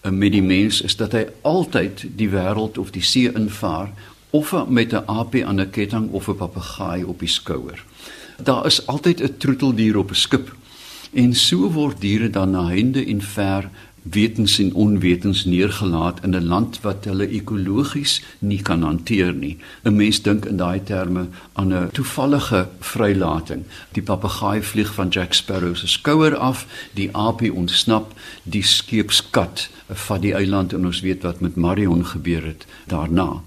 eh, 0.01 0.11
met 0.11 0.31
die 0.31 0.43
mens 0.43 0.81
is 0.81 0.95
dat 0.95 1.11
hy 1.11 1.27
altyd 1.41 2.05
die 2.15 2.29
wêreld 2.29 2.77
of 2.77 2.91
die 2.91 3.01
see 3.01 3.31
invaar 3.33 3.93
of 4.29 4.67
met 4.67 4.93
'n 4.93 5.03
aapie 5.05 5.45
aan 5.45 5.59
'n 5.61 5.69
ketting 5.69 6.11
of 6.11 6.27
'n 6.27 6.35
papegaai 6.35 7.03
op 7.03 7.19
die 7.19 7.29
skouer. 7.29 7.83
Daar 8.43 8.65
is 8.65 8.85
altyd 8.85 9.21
'n 9.21 9.37
troeteldier 9.37 9.97
op 9.97 10.09
'n 10.09 10.15
skip 10.15 10.55
en 11.17 11.33
so 11.33 11.71
word 11.73 12.01
diere 12.01 12.29
dan 12.29 12.51
na 12.53 12.67
hende 12.69 13.01
en 13.05 13.21
ver 13.21 13.69
wetens 14.01 14.59
en 14.59 14.73
onwetens 14.73 15.45
neergelaat 15.45 16.23
in 16.23 16.35
'n 16.35 16.47
land 16.47 16.79
wat 16.81 17.05
hulle 17.05 17.27
ekologies 17.27 18.21
nie 18.39 18.61
kan 18.61 18.81
hanteer 18.81 19.33
nie. 19.33 19.57
'n 19.83 19.95
Mens 19.95 20.21
dink 20.21 20.45
in 20.45 20.57
daai 20.57 20.83
terme 20.83 21.27
aan 21.53 21.73
'n 21.73 21.89
toevallige 21.91 22.67
vrylating. 22.79 23.63
Die 23.91 24.03
papegaai 24.03 24.61
vlieg 24.61 24.93
van 24.93 25.09
Jack 25.09 25.33
Sparrow 25.33 25.75
se 25.75 25.87
skouer 25.87 26.35
af, 26.35 26.67
die 26.93 27.09
aapie 27.11 27.53
ontsnap, 27.53 28.13
die 28.43 28.63
skeepskat 28.63 29.69
vat 29.87 30.21
die 30.21 30.33
eiland 30.33 30.73
en 30.73 30.85
ons 30.85 31.01
weet 31.01 31.23
wat 31.23 31.39
met 31.39 31.55
Marion 31.55 32.05
gebeur 32.05 32.45
het 32.45 32.65
daarna. 32.87 33.41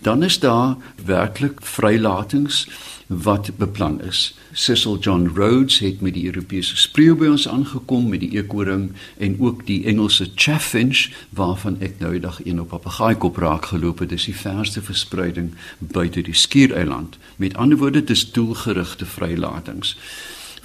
Dan 0.00 0.22
is 0.22 0.38
daar 0.38 0.76
werklik 1.04 1.60
vrylatings 1.62 2.68
wat 3.06 3.50
beplan 3.56 4.00
is. 4.02 4.34
Cecil 4.52 4.98
John 4.98 5.30
Rhodes 5.34 5.78
het 5.78 6.00
met 6.00 6.14
die 6.14 6.26
Europese 6.26 6.76
spreeu 6.76 7.14
by 7.14 7.26
ons 7.26 7.48
aangekom 7.48 8.08
met 8.08 8.22
die 8.22 8.30
eekoring 8.38 8.92
en 9.18 9.36
ook 9.40 9.66
die 9.66 9.84
Engelse 9.84 10.30
chaffinch 10.34 11.08
waarvan 11.34 11.76
ek 11.80 11.98
nou 11.98 12.14
eendag 12.14 12.40
een 12.44 12.60
op 12.60 12.70
papegaaikop 12.70 13.36
raak 13.36 13.66
geloop 13.74 13.98
het. 13.98 14.08
Dis 14.14 14.28
die 14.30 14.36
verste 14.36 14.82
verspreiding 14.82 15.52
buite 15.78 16.22
die 16.22 16.34
Skiereiland. 16.34 17.18
Met 17.36 17.56
ander 17.56 17.78
woorde, 17.78 18.04
dis 18.04 18.30
doelgerigte 18.32 19.06
vrylatings. 19.06 19.96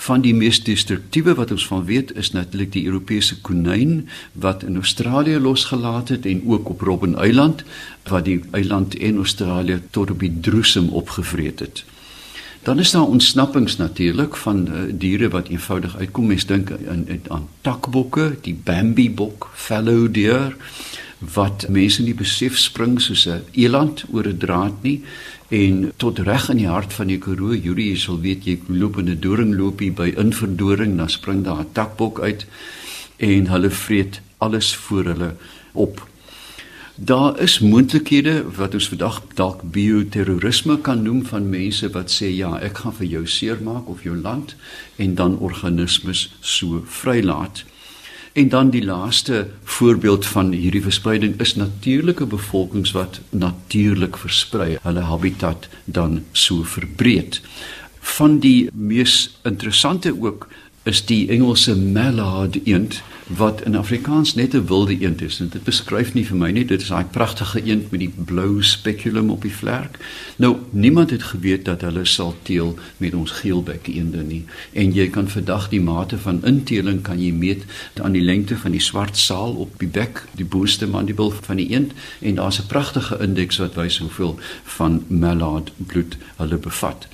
Van 0.05 0.21
die 0.21 0.35
mees 0.37 0.59
destruktiewe 0.61 1.33
wat 1.33 1.51
ons 1.51 1.63
van 1.65 1.85
weet 1.85 2.11
is 2.13 2.29
natuurlik 2.31 2.71
die 2.75 2.85
Europese 2.85 3.39
konyn 3.41 4.03
wat 4.33 4.63
in 4.63 4.75
Australië 4.77 5.39
losgelaat 5.41 6.11
het 6.13 6.25
en 6.29 6.43
ook 6.45 6.69
op 6.69 6.81
Robben 6.81 7.15
Eiland 7.17 7.63
wat 8.11 8.25
die 8.25 8.43
eiland 8.51 8.97
en 8.97 9.17
Australië 9.23 9.79
tot 9.89 10.11
op 10.13 10.19
die 10.19 10.39
droesem 10.39 10.89
opgevreet 10.89 11.59
het. 11.59 11.83
Dan 12.61 12.79
is 12.79 12.91
daar 12.91 13.07
ontsnappings 13.07 13.77
natuurlik 13.77 14.35
van 14.35 14.67
uh, 14.67 14.83
diere 14.91 15.29
wat 15.29 15.47
eenvoudig 15.47 15.97
uitkom. 15.97 16.27
Mens 16.27 16.45
dink 16.45 16.71
aan 16.89 17.07
aan 17.27 17.47
takbokke, 17.61 18.35
die 18.41 18.57
Bambi 18.63 19.09
bok, 19.11 19.49
fallow 19.53 20.11
deer 20.13 20.55
wat 21.33 21.65
mense 21.69 22.03
nie 22.03 22.13
besef 22.13 22.57
spring 22.57 22.99
soos 23.01 23.25
'n 23.25 23.41
eland 23.51 24.05
oor 24.11 24.27
'n 24.27 24.37
draad 24.37 24.83
nie 24.83 25.01
en 25.49 25.91
tot 25.97 26.19
reg 26.19 26.49
in 26.49 26.57
die 26.57 26.67
hart 26.69 26.93
van 26.93 27.07
die 27.07 27.19
Karoo, 27.21 27.53
Julie, 27.53 27.91
jy 27.91 27.99
sal 28.01 28.19
weet 28.21 28.45
jy 28.45 28.59
loop 28.67 28.97
in 28.97 29.09
'n 29.09 29.19
doringloopie 29.19 29.91
by 29.91 30.13
inverdoring, 30.17 30.97
dan 30.97 31.09
spring 31.09 31.43
daar 31.43 31.61
'n 31.61 31.71
takbok 31.73 32.19
uit 32.19 32.45
en 33.17 33.47
hulle 33.47 33.69
vreet 33.69 34.21
alles 34.37 34.75
voor 34.75 35.03
hulle 35.03 35.35
op. 35.73 36.07
Daar 36.95 37.39
is 37.39 37.59
moontlikhede 37.59 38.45
wat 38.55 38.73
ons 38.73 38.87
vandag 38.87 39.21
dalk 39.33 39.61
bioterrorisme 39.71 40.77
kan 40.81 41.01
noem 41.03 41.25
van 41.25 41.49
mense 41.49 41.89
wat 41.91 42.11
sê 42.11 42.29
ja, 42.31 42.53
ek 42.59 42.77
gaan 42.77 42.93
vir 42.93 43.07
jou 43.07 43.25
seermaak 43.27 43.89
of 43.91 44.03
jou 44.03 44.15
land 44.15 44.55
en 44.95 45.15
dan 45.15 45.37
organismes 45.37 46.29
so 46.39 46.83
vrylaat. 46.85 47.65
En 48.35 48.49
dan 48.49 48.69
die 48.69 48.83
laaste 48.83 49.47
voorbeeld 49.63 50.25
van 50.25 50.51
hierdie 50.51 50.81
verspreiding 50.81 51.39
is 51.39 51.55
natuurlike 51.55 52.25
bevolkings 52.25 52.91
wat 52.91 53.21
natuurlik 53.29 54.17
versprei, 54.17 54.75
hulle 54.81 54.99
habitat 55.07 55.67
dan 55.85 56.17
so 56.31 56.63
verbreed. 56.67 57.39
Van 57.99 58.39
die 58.43 58.67
mees 58.73 59.37
interessante 59.47 60.11
ook 60.19 60.47
is 60.83 61.05
die 61.05 61.29
Engelse 61.31 61.77
mallard 61.79 62.59
eend 62.65 62.99
wat 63.27 63.61
in 63.61 63.75
Afrikaans 63.75 64.35
net 64.35 64.53
'n 64.53 64.65
wilde 64.65 64.99
eend 64.99 65.21
is. 65.21 65.39
En 65.39 65.49
dit 65.49 65.63
beskryf 65.63 66.13
nie 66.13 66.25
vir 66.25 66.37
my 66.37 66.51
nie, 66.51 66.65
dit 66.65 66.81
is 66.81 66.87
daai 66.87 67.03
pragtige 67.03 67.63
eend 67.63 67.91
met 67.91 67.99
die 67.99 68.13
blou 68.25 68.63
speculum 68.63 69.29
op 69.29 69.41
die 69.41 69.55
vlerk. 69.55 69.97
Nou, 70.35 70.57
niemand 70.69 71.09
het 71.09 71.23
geweet 71.23 71.65
dat 71.65 71.81
hulle 71.81 72.05
sal 72.05 72.35
teel 72.41 72.77
met 72.97 73.13
ons 73.13 73.31
geelbek 73.31 73.87
eende 73.87 74.23
nie. 74.23 74.45
En 74.73 74.93
jy 74.93 75.07
kan 75.07 75.29
vandag 75.29 75.69
die 75.69 75.81
mate 75.81 76.17
van 76.17 76.45
inteling 76.45 77.01
kan 77.01 77.19
jy 77.21 77.31
meet 77.31 77.63
aan 78.01 78.11
die 78.11 78.21
lengte 78.21 78.57
van 78.57 78.71
die 78.71 78.79
swart 78.79 79.17
saal 79.17 79.53
op 79.53 79.79
die 79.79 79.87
bek, 79.87 80.23
die 80.31 80.45
boonste 80.45 80.87
mandible 80.87 81.31
van 81.41 81.55
die 81.55 81.69
eend 81.69 81.91
en 82.19 82.35
daar's 82.35 82.59
'n 82.59 82.67
pragtige 82.67 83.17
indeks 83.19 83.57
wat 83.57 83.75
wys 83.75 83.97
hoeveel 83.97 84.39
van 84.63 85.03
mallard 85.07 85.71
bloed 85.77 86.17
hulle 86.35 86.57
bevat. 86.57 87.07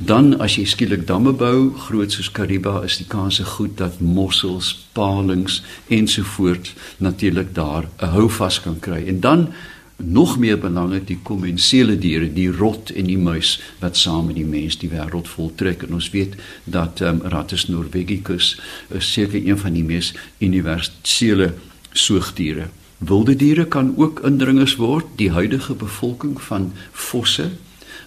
Dan 0.00 0.38
as 0.40 0.54
jy 0.56 0.62
skielik 0.64 1.02
damme 1.04 1.34
bou, 1.36 1.74
groot 1.76 2.14
soos 2.14 2.30
Kariba, 2.32 2.78
is 2.86 2.96
die 2.96 3.08
kanse 3.08 3.44
goed 3.44 3.74
dat 3.76 3.98
mossels, 4.00 4.70
palings 4.96 5.58
ensovoorts 5.92 6.72
natuurlik 7.04 7.52
daar 7.54 7.84
'n 8.00 8.08
houvas 8.16 8.60
kan 8.60 8.80
kry. 8.80 9.04
En 9.08 9.20
dan 9.20 9.52
nog 9.96 10.38
meer 10.38 10.58
belangrik 10.58 11.06
die 11.06 11.18
kommensiele 11.22 11.98
diere, 11.98 12.32
die 12.32 12.50
rot 12.52 12.90
en 12.90 13.04
die 13.04 13.18
muis 13.18 13.60
wat 13.80 13.96
saam 13.96 14.26
met 14.26 14.36
die 14.36 14.44
mens 14.44 14.78
die 14.78 14.88
wêreld 14.88 15.28
voltrek. 15.28 15.82
En 15.82 15.94
ons 15.94 16.10
weet 16.10 16.34
dat 16.64 17.00
um, 17.00 17.20
Rattus 17.22 17.68
norvegicus 17.68 18.60
seker 18.98 19.46
een 19.46 19.58
van 19.58 19.72
die 19.72 19.84
mees 19.84 20.14
universele 20.38 21.54
soogdiere. 21.92 22.68
Wilde 22.98 23.36
diere 23.36 23.64
kan 23.66 23.94
ook 23.96 24.20
indringers 24.20 24.76
word. 24.76 25.06
Die 25.16 25.30
huidige 25.30 25.74
bevolking 25.74 26.40
van 26.42 26.72
vosse 26.92 27.50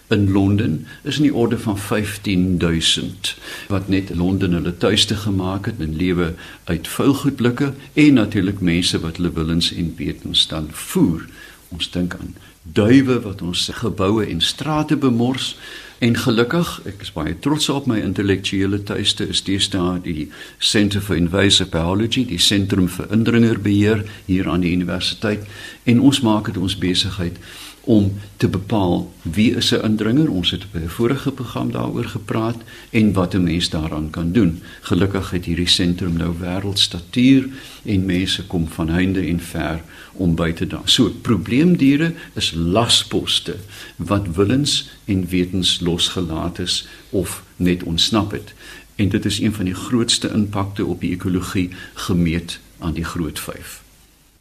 in 0.08 0.32
Londen 0.32 0.86
is 1.02 1.16
in 1.16 1.22
die 1.22 1.34
orde 1.34 1.58
van 1.58 1.78
15000 1.78 3.36
wat 3.68 3.88
net 3.88 4.14
Londen 4.14 4.52
hulle 4.52 4.76
tuiste 4.76 5.16
gemaak 5.16 5.66
het 5.66 5.80
en 5.80 5.96
lewe 5.96 6.34
uit 6.64 6.88
vuilgoedblikke 6.88 7.72
en 7.92 8.12
natuurlik 8.14 8.60
mense 8.60 9.00
wat 9.00 9.16
hulle 9.16 9.32
willens 9.32 9.72
en 9.72 9.94
wetens 9.96 10.48
dan 10.48 10.68
voer. 10.70 11.26
Ons 11.68 11.90
dink 11.90 12.14
aan 12.14 12.36
duwe 12.72 13.20
wat 13.20 13.42
ons 13.42 13.68
geboue 13.72 14.26
en 14.26 14.40
strate 14.40 14.96
bemors 14.96 15.56
en 15.98 16.16
gelukkig 16.16 16.70
ek 16.88 17.02
is 17.04 17.12
baie 17.12 17.34
trots 17.44 17.68
op 17.72 17.86
my 17.88 17.98
intellektuele 18.00 18.80
tuiste 18.88 19.26
is 19.28 19.42
deesdae 19.44 20.00
die 20.04 20.30
Centre 20.58 21.00
for 21.04 21.16
Invasive 21.16 21.68
Biology 21.72 22.24
die 22.28 22.40
sentrum 22.40 22.88
vir 22.88 23.12
indringerbeheer 23.12 24.04
hier 24.26 24.48
aan 24.48 24.64
die 24.64 24.72
universiteit 24.72 25.44
en 25.84 26.00
ons 26.00 26.22
maak 26.24 26.48
dit 26.48 26.60
ons 26.60 26.78
besigheid 26.80 27.36
om 27.84 28.12
te 28.36 28.48
bepaal 28.48 29.12
wie 29.22 29.54
is 29.54 29.70
'n 29.72 29.84
indringer. 29.84 30.30
Ons 30.30 30.50
het 30.50 30.72
by 30.72 30.78
'n 30.78 30.88
vorige 30.88 31.32
program 31.32 31.70
daaroor 31.70 32.04
gepraat 32.04 32.56
en 32.90 33.12
wat 33.12 33.34
'n 33.34 33.42
mens 33.42 33.70
daaraan 33.70 34.10
kan 34.10 34.32
doen. 34.32 34.62
Gelukkig 34.80 35.30
het 35.30 35.44
hierdie 35.44 35.68
sentrum 35.68 36.16
nou 36.16 36.34
wêreldstatuur 36.40 37.48
en 37.84 38.04
mense 38.04 38.46
kom 38.46 38.68
van 38.68 38.88
heinde 38.88 39.20
en 39.20 39.40
ver 39.40 39.82
om 40.12 40.34
by 40.34 40.52
te 40.52 40.66
daan. 40.66 40.88
So 40.88 41.10
probleemdiere 41.20 42.12
is 42.34 42.52
lasposte 42.52 43.56
wat 43.96 44.34
willens 44.34 44.88
en 45.04 45.28
wetens 45.28 45.80
losgelaat 45.80 46.58
is 46.58 46.86
of 47.10 47.42
net 47.56 47.82
ontsnap 47.82 48.30
het. 48.30 48.54
En 48.94 49.08
dit 49.08 49.24
is 49.24 49.40
een 49.40 49.54
van 49.54 49.64
die 49.64 49.74
grootste 49.74 50.30
impakte 50.30 50.84
op 50.84 51.00
die 51.00 51.10
ekologie 51.10 51.70
gemeet 51.94 52.58
aan 52.78 52.92
die 52.92 53.04
groot 53.04 53.40
5. 53.40 53.83